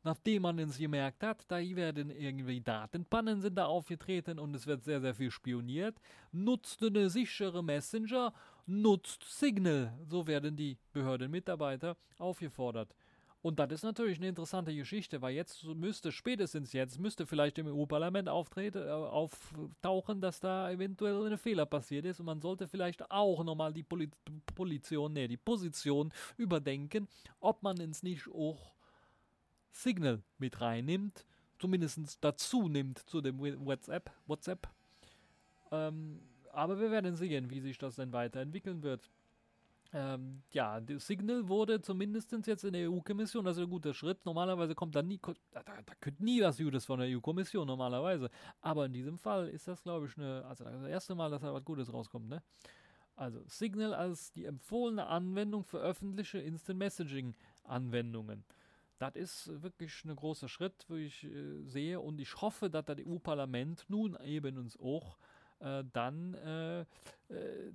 [0.05, 4.83] nachdem man es gemerkt hat, da werden irgendwie Datenpannen sind da aufgetreten und es wird
[4.83, 5.99] sehr, sehr viel spioniert,
[6.31, 8.31] nutzt eine sichere Messenger,
[8.67, 9.93] nutzt Signal.
[10.07, 12.93] So werden die Behördenmitarbeiter aufgefordert.
[13.41, 17.67] Und das ist natürlich eine interessante Geschichte, weil jetzt müsste, spätestens jetzt, müsste vielleicht im
[17.67, 23.43] EU-Parlament äh, auftauchen, dass da eventuell ein Fehler passiert ist und man sollte vielleicht auch
[23.43, 24.09] nochmal die Poli
[24.55, 27.07] Position, nee, die Position überdenken,
[27.39, 28.74] ob man ins nicht auch
[29.75, 31.25] Signal mit reinnimmt,
[31.59, 34.09] zumindest dazu nimmt zu dem WhatsApp.
[34.25, 34.69] WhatsApp.
[35.71, 36.21] Ähm,
[36.53, 39.09] aber wir werden sehen, wie sich das denn weiterentwickeln wird.
[39.91, 44.25] Ähm, ja, Signal wurde zumindest jetzt in der EU-Kommission, das ist ein guter Schritt.
[44.25, 45.19] Normalerweise kommt da nie,
[45.51, 48.29] da, da kommt nie was Gutes von der EU-Kommission, normalerweise.
[48.61, 51.53] Aber in diesem Fall ist das, glaube ich, eine, also das erste Mal, dass da
[51.53, 52.41] was Gutes rauskommt, ne?
[53.17, 57.33] Also Signal als die empfohlene Anwendung für öffentliche Instant Messaging
[57.63, 58.43] Anwendungen.
[58.97, 62.97] Das ist wirklich ein großer Schritt, wo ich äh, sehe und ich hoffe, dass das
[62.99, 65.17] EU-Parlament nun eben uns auch
[65.59, 66.85] äh, dann äh, äh,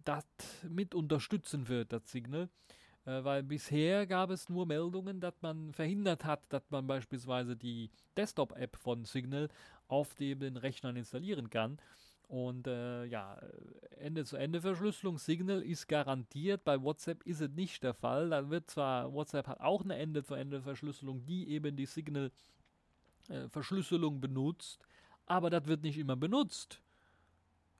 [0.05, 0.25] das
[0.69, 2.49] mit unterstützen wird, das Signal.
[3.05, 7.91] Äh, weil bisher gab es nur Meldungen, dass man verhindert hat, dass man beispielsweise die
[8.17, 9.49] Desktop-App von Signal
[9.89, 11.79] auf den Rechnern installieren kann.
[12.31, 13.37] Und äh, ja,
[13.97, 16.63] Ende-zu-Ende-Verschlüsselung, Signal ist garantiert.
[16.63, 18.31] Bei WhatsApp ist es nicht der Fall.
[18.31, 24.79] Da wird zwar, WhatsApp hat auch eine Ende-zu-Ende-Verschlüsselung, die eben die Signal-Verschlüsselung äh, benutzt,
[25.27, 26.81] aber das wird nicht immer benutzt.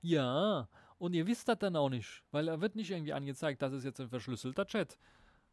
[0.03, 3.73] Ja, und ihr wisst das dann auch nicht, weil er wird nicht irgendwie angezeigt, das
[3.73, 4.99] ist jetzt ein verschlüsselter Chat.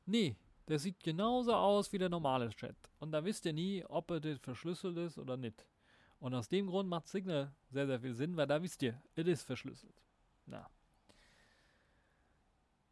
[0.07, 0.35] Nee,
[0.67, 2.75] der sieht genauso aus wie der normale Chat.
[2.97, 5.67] Und da wisst ihr nie, ob er verschlüsselt ist oder nicht.
[6.19, 9.27] Und aus dem Grund macht Signal sehr, sehr viel Sinn, weil da wisst ihr, es
[9.27, 10.01] ist verschlüsselt.
[10.45, 10.67] Na.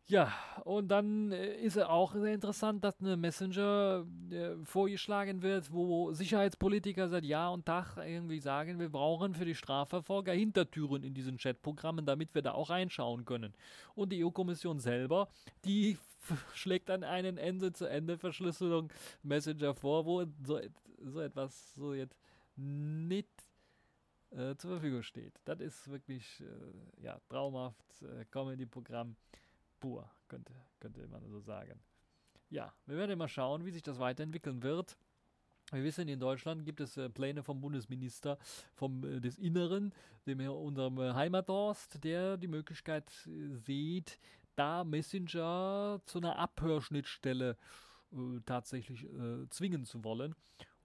[0.07, 0.31] Ja,
[0.65, 6.13] und dann äh, ist es auch sehr interessant, dass eine Messenger äh, vorgeschlagen wird, wo
[6.13, 11.37] Sicherheitspolitiker seit Jahr und Tag irgendwie sagen, wir brauchen für die Strafverfolger Hintertüren in diesen
[11.37, 13.55] Chatprogrammen, damit wir da auch reinschauen können.
[13.95, 15.27] Und die EU-Kommission selber,
[15.65, 15.97] die
[16.53, 18.91] schlägt dann einen Ende-zu-Ende-Verschlüsselung
[19.23, 20.59] Messenger vor, wo so,
[21.01, 22.15] so etwas so jetzt
[22.55, 23.29] nicht
[24.31, 25.39] äh, zur Verfügung steht.
[25.45, 29.15] Das ist wirklich äh, ja, traumhaft äh, Comedy-Programm
[29.79, 31.79] pur, könnte, könnte man so sagen.
[32.49, 34.97] Ja, wir werden mal schauen, wie sich das weiterentwickeln wird.
[35.71, 38.37] Wir wissen, in Deutschland gibt es äh, Pläne vom Bundesminister
[38.75, 39.93] vom, äh, des Inneren,
[40.27, 44.19] dem unserem äh, Heimathorst, der die Möglichkeit äh, sieht,
[44.55, 47.57] da Messenger zu einer Abhörschnittstelle
[48.11, 50.35] äh, tatsächlich äh, zwingen zu wollen.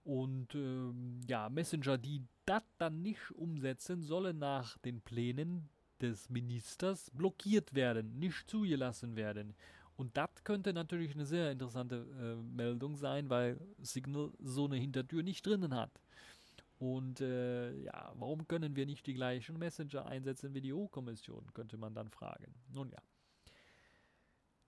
[0.03, 5.69] Und ähm, ja, Messenger, die das dann nicht umsetzen, sollen nach den Plänen
[6.01, 9.53] des Ministers blockiert werden, nicht zugelassen werden.
[9.95, 15.21] Und das könnte natürlich eine sehr interessante äh, Meldung sein, weil Signal so eine Hintertür
[15.21, 15.91] nicht drinnen hat.
[16.79, 21.77] Und äh, ja, warum können wir nicht die gleichen Messenger einsetzen wie die EU-Kommission, könnte
[21.77, 22.55] man dann fragen.
[22.73, 22.97] Nun ja.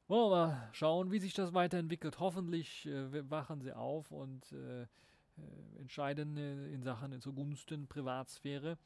[0.08, 2.20] Wollen wir mal schauen, wie sich das weiterentwickelt.
[2.20, 4.86] Hoffentlich äh, wachen sie auf und äh,
[5.38, 8.78] äh, entscheiden äh, in Sachen zugunsten Privatsphäre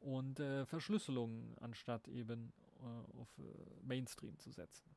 [0.00, 3.42] und äh, Verschlüsselung anstatt eben äh, auf äh,
[3.82, 4.90] Mainstream zu setzen.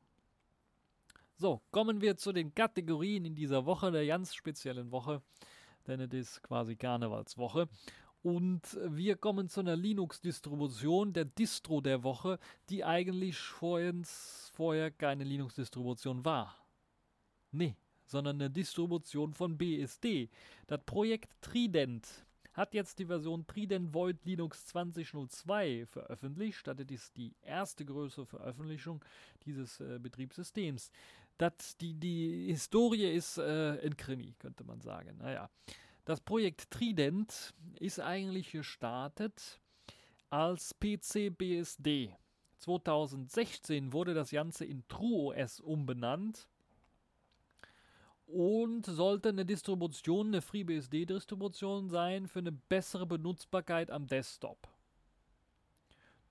[1.36, 5.22] So, kommen wir zu den Kategorien in dieser Woche, der ganz speziellen Woche,
[5.86, 7.68] denn es ist quasi Karnevalswoche.
[8.22, 12.40] Und wir kommen zu einer Linux-Distribution, der Distro der Woche,
[12.70, 16.56] die eigentlich vorher keine Linux-Distribution war.
[17.52, 17.76] Nee,
[18.06, 20.30] sondern eine Distribution von BSD.
[20.66, 22.26] Das Projekt Trident
[22.56, 26.66] hat jetzt die Version Trident Void Linux 2002 veröffentlicht.
[26.66, 29.04] Das ist die erste größere Veröffentlichung
[29.44, 30.90] dieses äh, Betriebssystems.
[31.36, 35.18] das, die, die Historie ist äh, Krimi, könnte man sagen.
[35.18, 35.50] Naja.
[36.06, 39.60] Das Projekt Trident ist eigentlich gestartet
[40.30, 42.14] als PCBSD.
[42.58, 46.48] 2016 wurde das Ganze in TrueOS umbenannt
[48.26, 54.68] und sollte eine Distribution, eine FreeBSD-Distribution sein für eine bessere Benutzbarkeit am Desktop.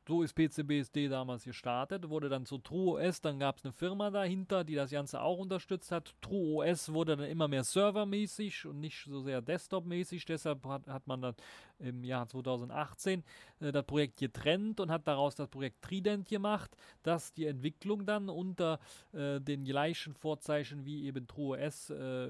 [0.08, 4.64] So ist PCBSD damals gestartet, wurde dann zu TrueOS, dann gab es eine Firma dahinter,
[4.64, 6.14] die das Ganze auch unterstützt hat.
[6.22, 11.24] TrueOS wurde dann immer mehr servermäßig und nicht so sehr desktopmäßig, deshalb hat, hat man
[11.24, 11.36] dann
[11.80, 13.24] im Jahr 2018
[13.62, 18.30] äh, das Projekt getrennt und hat daraus das Projekt Trident gemacht, das die Entwicklung dann
[18.30, 18.80] unter
[19.12, 22.28] äh, den gleichen Vorzeichen wie eben TrueOS äh,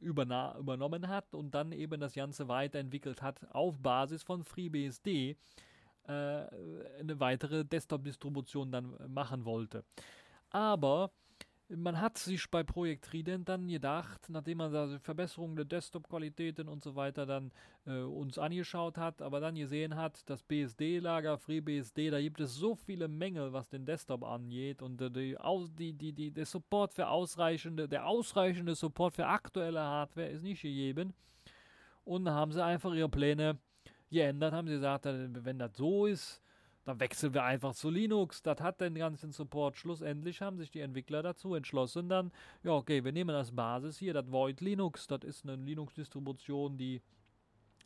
[0.00, 5.38] übernommen hat und dann eben das Ganze weiterentwickelt hat auf Basis von FreeBSD
[6.08, 6.46] äh,
[7.00, 9.84] eine weitere Desktop-Distribution dann machen wollte.
[10.50, 11.10] Aber
[11.68, 16.82] man hat sich bei Projekt Trident dann gedacht, nachdem man da Verbesserungen der Desktop-Qualitäten und
[16.82, 17.52] so weiter dann
[17.86, 22.74] äh, uns angeschaut hat, aber dann gesehen hat, das BSD-Lager, FreeBSD, da gibt es so
[22.74, 25.36] viele Mängel, was den Desktop angeht und äh, die,
[25.76, 30.62] die, die, die, der Support für ausreichende, der ausreichende Support für aktuelle Hardware ist nicht
[30.62, 31.12] gegeben.
[32.04, 33.58] Und haben sie einfach ihre Pläne
[34.10, 34.68] geändert haben.
[34.68, 36.42] Sie gesagt, wenn das so ist,
[36.84, 38.42] dann wechseln wir einfach zu Linux.
[38.42, 39.76] Das hat den ganzen Support.
[39.76, 42.32] Schlussendlich haben sich die Entwickler dazu entschlossen, dann,
[42.62, 45.06] ja, okay, wir nehmen als Basis hier das Void Linux.
[45.06, 47.02] Das ist eine Linux-Distribution, die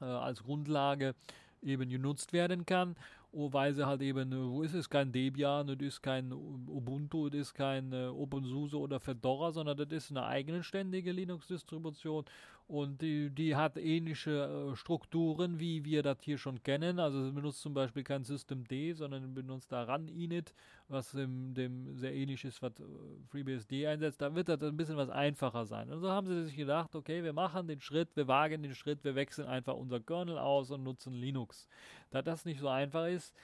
[0.01, 1.14] äh, als Grundlage
[1.62, 2.97] eben genutzt werden kann,
[3.31, 7.29] oh, weil sie halt eben, äh, wo ist es, kein Debian, das ist kein Ubuntu,
[7.29, 12.25] das ist kein äh, OpenSUSE oder Fedora, sondern das ist eine eigenständige Linux-Distribution
[12.73, 16.99] und die, die hat ähnliche äh, Strukturen, wie wir das hier schon kennen.
[16.99, 20.55] Also es benutzt zum Beispiel kein System D, sondern benutzt da Run Init,
[20.89, 22.85] was dem, dem sehr ähnlich ist, was äh,
[23.29, 24.23] FreeBSD einsetzt.
[24.23, 25.91] Da wird das ein bisschen was einfacher sein.
[25.91, 29.05] Und so haben sie sich gedacht, okay, wir machen den Schritt, wir wagen den Schritt,
[29.05, 31.68] wir wechseln einfach unser Kernel aus und nutzen Linux.
[32.09, 33.35] Da das nicht so einfach ist,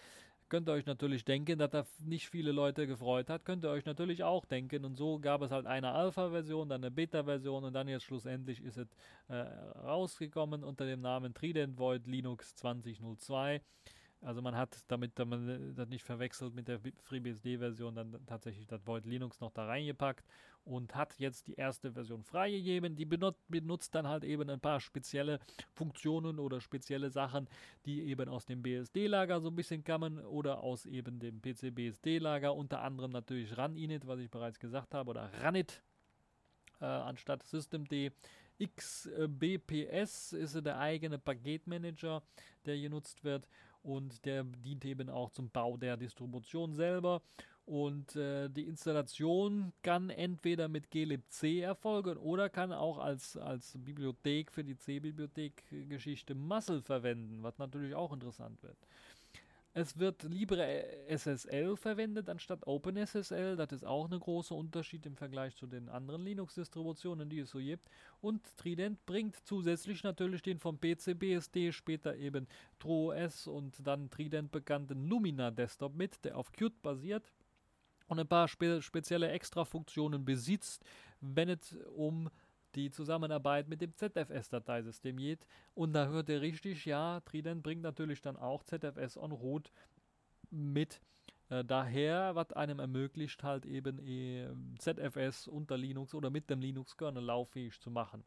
[0.49, 3.85] könnt ihr euch natürlich denken, dass da nicht viele Leute gefreut hat, könnt ihr euch
[3.85, 4.85] natürlich auch denken.
[4.85, 8.79] Und so gab es halt eine Alpha-Version, dann eine Beta-Version und dann jetzt schlussendlich ist
[8.79, 8.89] es
[9.29, 13.61] äh, rausgekommen unter dem Namen Trident Void Linux 2002.
[14.21, 19.07] Also man hat, damit man das nicht verwechselt mit der FreeBSD-Version, dann tatsächlich das Void
[19.07, 20.25] Linux noch da reingepackt
[20.69, 22.95] und hat jetzt die erste Version freigegeben.
[22.95, 25.41] Die benutzt, benutzt dann halt eben ein paar spezielle
[25.73, 27.49] Funktionen oder spezielle Sachen,
[27.87, 32.55] die eben aus dem BSD-Lager so ein bisschen kamen oder aus eben dem PC-BSD-Lager.
[32.55, 35.83] Unter anderem natürlich RunInit, was ich bereits gesagt habe, oder RunIt
[36.81, 37.89] äh, anstatt Systemd.
[38.61, 42.23] XBPS ist der eigene Paketmanager,
[42.67, 43.49] der genutzt wird
[43.83, 47.23] und der dient eben auch zum Bau der Distribution selber.
[47.69, 54.51] Und äh, die Installation kann entweder mit glibc erfolgen oder kann auch als, als Bibliothek
[54.51, 58.79] für die C-Bibliothek-Geschichte Muscle verwenden, was natürlich auch interessant wird.
[59.75, 63.57] Es wird LibreSSL verwendet anstatt OpenSSL.
[63.57, 67.59] Das ist auch ein großer Unterschied im Vergleich zu den anderen Linux-Distributionen, die es so
[67.59, 67.91] gibt.
[68.23, 72.49] Und Trident bringt zusätzlich natürlich den vom PCBSD, später eben
[72.79, 77.31] TrueOS und dann Trident bekannten Lumina Desktop mit, der auf Qt basiert
[78.09, 80.85] und ein paar spe spezielle Extra-Funktionen besitzt,
[81.21, 82.31] wenn es um
[82.75, 85.47] die Zusammenarbeit mit dem ZFS-Dateisystem geht.
[85.75, 89.73] Und da hört ihr richtig, ja, Trident bringt natürlich dann auch ZFS on root
[90.51, 91.01] mit.
[91.51, 94.49] Äh, daher, was einem ermöglicht, halt eben äh,
[94.79, 98.23] ZFS unter Linux oder mit dem Linux-Kernel lauffähig zu machen.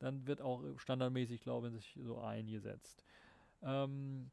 [0.00, 3.04] Dann wird auch standardmäßig, glaube ich, so eingesetzt.
[3.62, 4.30] Ähm,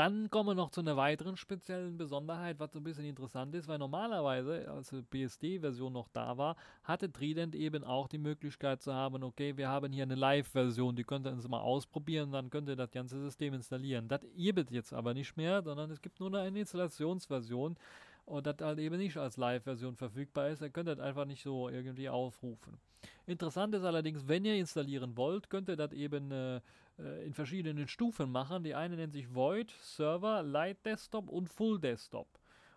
[0.00, 3.68] dann kommen wir noch zu einer weiteren speziellen Besonderheit, was so ein bisschen interessant ist,
[3.68, 8.94] weil normalerweise, als die BSD-Version noch da war, hatte Trident eben auch die Möglichkeit zu
[8.94, 12.70] haben, okay, wir haben hier eine Live-Version, die könnt ihr uns mal ausprobieren, dann könnt
[12.70, 14.08] ihr das ganze System installieren.
[14.08, 17.76] Das gibt jetzt aber nicht mehr, sondern es gibt nur eine Installationsversion
[18.24, 20.62] und das halt eben nicht als Live-Version verfügbar ist.
[20.62, 22.78] Ihr könnt das einfach nicht so irgendwie aufrufen.
[23.26, 26.62] Interessant ist allerdings, wenn ihr installieren wollt, könnt ihr das eben äh,
[27.02, 28.62] äh, in verschiedenen Stufen machen.
[28.62, 32.28] Die eine nennt sich Void, Server, Light Desktop und Full Desktop.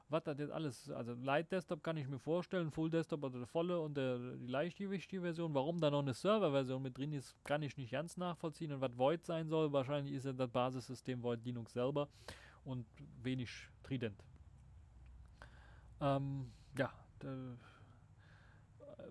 [0.09, 3.47] Was das jetzt alles, also Light Desktop kann ich mir vorstellen, Full Desktop, also der
[3.47, 5.53] volle und der, die leichtgewichtige Version.
[5.53, 8.71] Warum da noch eine Server-Version mit drin ist, kann ich nicht ganz nachvollziehen.
[8.71, 12.07] Und was Void sein soll, wahrscheinlich ist ja das Basissystem Void Linux selber
[12.63, 12.85] und
[13.23, 13.49] wenig
[13.83, 14.23] Trident.
[15.99, 16.91] Ähm, ja,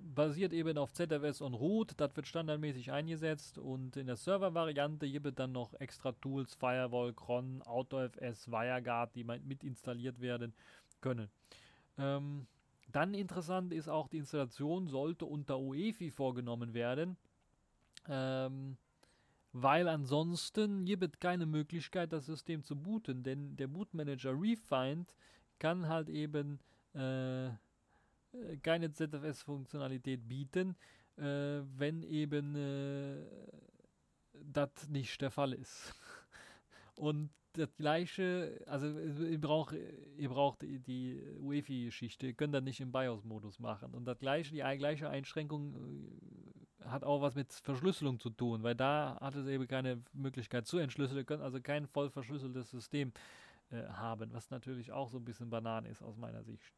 [0.01, 1.93] basiert eben auf ZFS und Root.
[1.97, 7.13] Das wird standardmäßig eingesetzt und in der Server-Variante gibt es dann noch extra Tools, Firewall,
[7.13, 10.55] Cron, AutoFS, WireGuard, die mit installiert werden
[11.01, 11.29] können.
[11.99, 12.47] Ähm,
[12.93, 17.17] Dann interessant ist auch, die Installation sollte unter UEFI vorgenommen werden,
[18.09, 18.77] ähm,
[19.53, 25.15] weil ansonsten gibt es keine Möglichkeit, das System zu booten, denn der Bootmanager Refind
[25.59, 26.59] kann halt eben
[26.95, 27.51] äh,
[28.63, 30.77] keine ZFS-Funktionalität bieten,
[31.17, 33.25] äh, wenn eben äh,
[34.33, 35.95] das nicht der Fall ist.
[36.97, 39.77] Und das gleiche, also ihr braucht,
[40.17, 43.93] ihr braucht die UEFI-Geschichte, ihr könnt das nicht im BIOS-Modus machen.
[43.93, 45.75] Und das gleiche, die gleiche Einschränkung
[46.81, 50.67] äh, hat auch was mit Verschlüsselung zu tun, weil da hat es eben keine Möglichkeit
[50.67, 51.19] zu entschlüsseln.
[51.19, 53.13] Ihr könnt also kein voll verschlüsseltes System
[53.71, 56.73] äh, haben, was natürlich auch so ein bisschen Bananen ist aus meiner Sicht.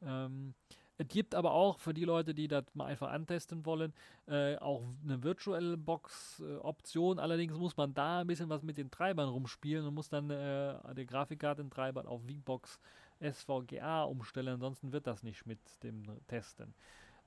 [0.00, 0.54] Ähm,
[0.96, 3.92] es gibt aber auch für die Leute, die das mal einfach antesten wollen,
[4.26, 7.18] äh, auch eine Virtual Box äh, Option.
[7.18, 10.94] Allerdings muss man da ein bisschen was mit den Treibern rumspielen und muss dann äh,
[10.94, 12.78] die Grafikkartentreiber auf VBox
[13.20, 14.54] SVGA umstellen.
[14.54, 16.74] Ansonsten wird das nicht mit dem Testen.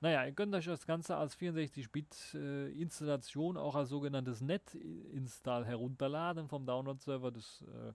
[0.00, 6.64] Naja, ihr könnt euch das Ganze als 64-Bit-Installation äh, auch als sogenanntes Net-Install herunterladen vom
[6.64, 7.92] Download-Server des äh,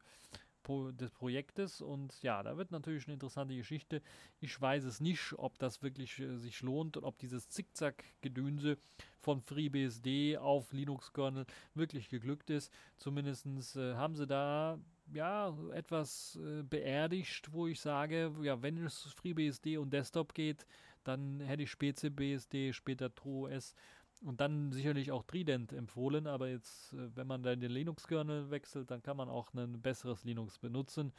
[0.68, 4.01] des Projektes und ja, da wird natürlich eine interessante Geschichte.
[4.39, 8.78] Ich weiß es nicht, ob das wirklich äh, sich lohnt und ob dieses Zickzack-Gedünse
[9.20, 12.74] von FreeBSD auf Linux-Kernel wirklich geglückt ist.
[12.97, 13.45] Zumindest
[13.76, 14.80] äh, haben sie da
[15.14, 20.66] ja etwas äh, beerdigt, wo ich sage, ja, wenn es FreeBSD und Desktop geht,
[21.03, 23.76] dann hätte ich SpCBSD, später TrueOS
[24.24, 28.49] und dann sicherlich auch Trident empfohlen, aber jetzt, äh, wenn man da in den Linux-Kernel
[28.49, 31.13] wechselt, dann kann man auch ein besseres Linux benutzen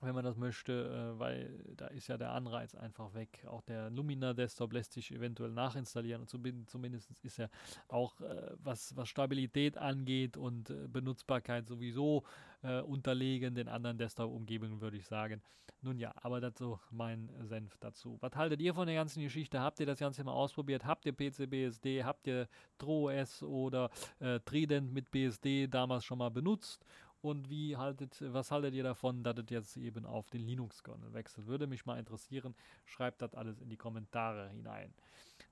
[0.00, 3.44] wenn man das möchte, äh, weil da ist ja der Anreiz einfach weg.
[3.46, 7.50] Auch der Lumina Desktop lässt sich eventuell nachinstallieren und zumindest ist er
[7.88, 12.24] auch, äh, was, was Stabilität angeht und Benutzbarkeit sowieso
[12.62, 15.42] äh, unterlegen den anderen Desktop-Umgebungen, würde ich sagen.
[15.80, 18.18] Nun ja, aber dazu mein Senf dazu.
[18.20, 19.60] Was haltet ihr von der ganzen Geschichte?
[19.60, 20.84] Habt ihr das Ganze mal ausprobiert?
[20.84, 22.02] Habt ihr PCBSD?
[22.02, 22.48] Habt ihr
[22.78, 26.84] TrueOS oder äh, Trident mit BSD damals schon mal benutzt?
[27.20, 31.46] Und wie haltet, was haltet ihr davon, dass es jetzt eben auf den Linux-Kernel wechselt?
[31.46, 32.54] Würde mich mal interessieren.
[32.84, 34.94] Schreibt das alles in die Kommentare hinein.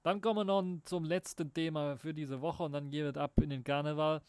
[0.03, 3.33] Dann kommen wir noch zum letzten Thema für diese Woche und dann geht es ab
[3.41, 4.23] in den Karneval.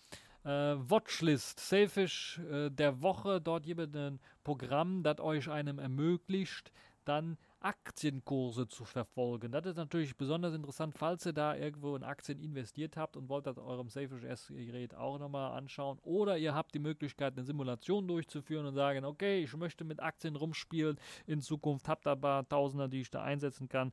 [0.43, 3.41] Äh, Watchlist, Selfish äh, der Woche.
[3.41, 6.71] Dort gibt ein Programm, das euch einem ermöglicht,
[7.05, 9.51] dann Aktienkurse zu verfolgen.
[9.51, 13.47] Das ist natürlich besonders interessant, falls ihr da irgendwo in Aktien investiert habt und wollt
[13.47, 15.97] das eurem Safish S-Gerät auch nochmal anschauen.
[16.03, 20.35] Oder ihr habt die Möglichkeit, eine Simulation durchzuführen und sagen, okay, ich möchte mit Aktien
[20.35, 23.91] rumspielen in Zukunft, habt aber Tausender, die ich da einsetzen kann.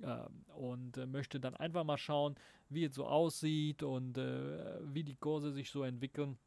[0.00, 0.16] Äh,
[0.54, 2.36] und äh, möchte dann einfach mal schauen,
[2.68, 6.38] wie es so aussieht und äh, wie die Kurse sich so entwickeln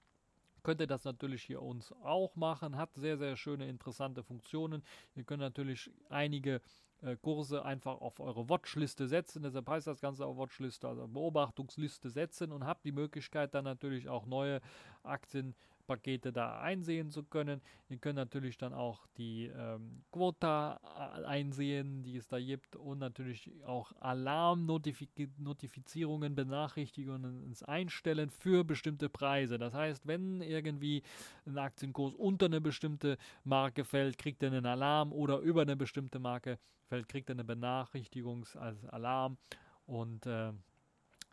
[0.65, 2.75] könnt ihr das natürlich hier uns auch machen.
[2.75, 4.83] Hat sehr, sehr schöne, interessante Funktionen.
[5.15, 6.59] Ihr könnt natürlich einige
[7.01, 9.43] äh, Kurse einfach auf eure Watchliste setzen.
[9.43, 14.09] Deshalb heißt das Ganze auch Watchliste, also Beobachtungsliste setzen und habt die Möglichkeit dann natürlich
[14.09, 14.59] auch neue
[15.03, 15.55] Aktien
[15.85, 17.61] Pakete da einsehen zu können.
[17.89, 22.99] Ihr könnt natürlich dann auch die ähm, Quota äh, einsehen, die es da gibt und
[22.99, 29.57] natürlich auch Alarmnotifizierungen, Benachrichtigungen einstellen für bestimmte Preise.
[29.57, 31.03] Das heißt, wenn irgendwie
[31.45, 36.19] ein Aktienkurs unter eine bestimmte Marke fällt, kriegt er einen Alarm oder über eine bestimmte
[36.19, 39.37] Marke fällt, kriegt er eine Benachrichtigung als Alarm
[39.85, 40.51] und äh,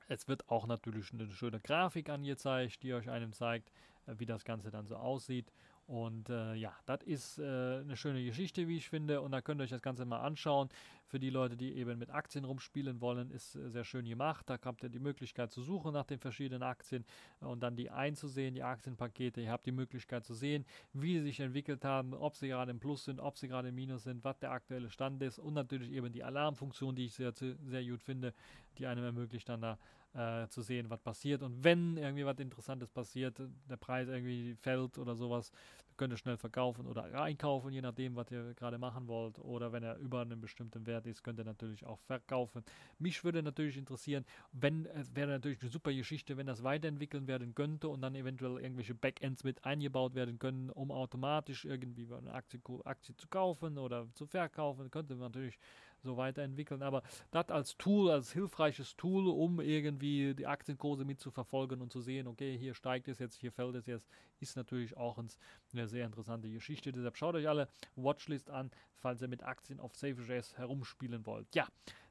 [0.08, 3.70] es wird auch natürlich eine schöne Grafik angezeigt, die euch einem zeigt,
[4.06, 5.52] wie das Ganze dann so aussieht.
[5.86, 7.42] Und äh, ja, das ist äh,
[7.80, 9.20] eine schöne Geschichte, wie ich finde.
[9.20, 10.68] Und da könnt ihr euch das Ganze mal anschauen.
[11.06, 14.48] Für die Leute, die eben mit Aktien rumspielen wollen, ist äh, sehr schön gemacht.
[14.48, 17.04] Da habt ihr die Möglichkeit zu suchen nach den verschiedenen Aktien
[17.40, 19.40] und dann die einzusehen, die Aktienpakete.
[19.40, 22.78] Ihr habt die Möglichkeit zu sehen, wie sie sich entwickelt haben, ob sie gerade im
[22.78, 25.38] Plus sind, ob sie gerade im Minus sind, was der aktuelle Stand ist.
[25.38, 28.32] Und natürlich eben die Alarmfunktion, die ich sehr, sehr gut finde,
[28.78, 29.78] die einem ermöglicht, dann da
[30.14, 31.42] äh, zu sehen, was passiert.
[31.42, 35.52] Und wenn irgendwie was Interessantes passiert, der Preis irgendwie fällt oder sowas,
[35.96, 39.38] könnt ihr schnell verkaufen oder einkaufen, je nachdem, was ihr gerade machen wollt.
[39.38, 42.64] Oder wenn er über einen bestimmten Wert ist, könnt ihr natürlich auch verkaufen.
[42.98, 47.54] Mich würde natürlich interessieren, wenn, es wäre natürlich eine super Geschichte, wenn das weiterentwickeln werden
[47.54, 52.60] könnte und dann eventuell irgendwelche Backends mit eingebaut werden können, um automatisch irgendwie eine Aktie,
[52.84, 55.58] Aktie zu kaufen oder zu verkaufen, könnte man natürlich
[56.02, 56.82] so weiterentwickeln.
[56.82, 62.26] Aber das als Tool, als hilfreiches Tool, um irgendwie die Aktienkurse mitzuverfolgen und zu sehen,
[62.26, 64.08] okay, hier steigt es jetzt, hier fällt es jetzt,
[64.40, 66.92] ist natürlich auch eine sehr interessante Geschichte.
[66.92, 71.54] Deshalb schaut euch alle Watchlist an, falls ihr mit Aktien auf SafeJS herumspielen wollt.
[71.54, 71.66] Ja,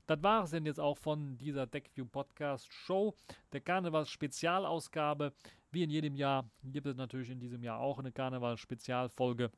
[0.07, 3.15] das war es denn jetzt auch von dieser DeckView Podcast Show,
[3.53, 5.33] der Karnevals-Spezialausgabe.
[5.73, 9.51] Wie in jedem Jahr gibt es natürlich in diesem Jahr auch eine Karneval-Spezialfolge.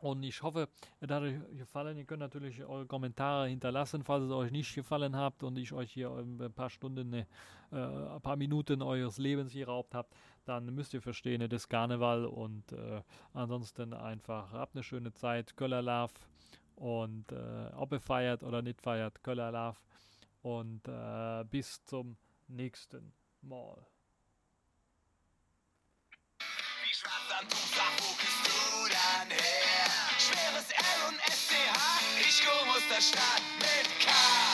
[0.00, 0.68] Und ich hoffe,
[1.00, 1.98] es hat euch gefallen.
[1.98, 5.92] Ihr könnt natürlich eure Kommentare hinterlassen, falls es euch nicht gefallen hat und ich euch
[5.92, 7.26] hier ein paar Stunden, äh,
[7.70, 10.14] ein paar Minuten eures Lebens geraubt habt.
[10.46, 13.02] Dann müsst ihr verstehen, es ist Karneval und äh,
[13.34, 15.54] ansonsten einfach habt eine schöne Zeit.
[15.54, 16.14] Köller Love
[16.76, 19.78] und äh, ob ihr feiert oder nicht feiert, Köller Love
[20.40, 20.82] und
[21.50, 22.16] bis zum
[22.48, 23.86] nächsten Mal.
[31.10, 34.49] Und SCH, ich aus der Stadt mit K.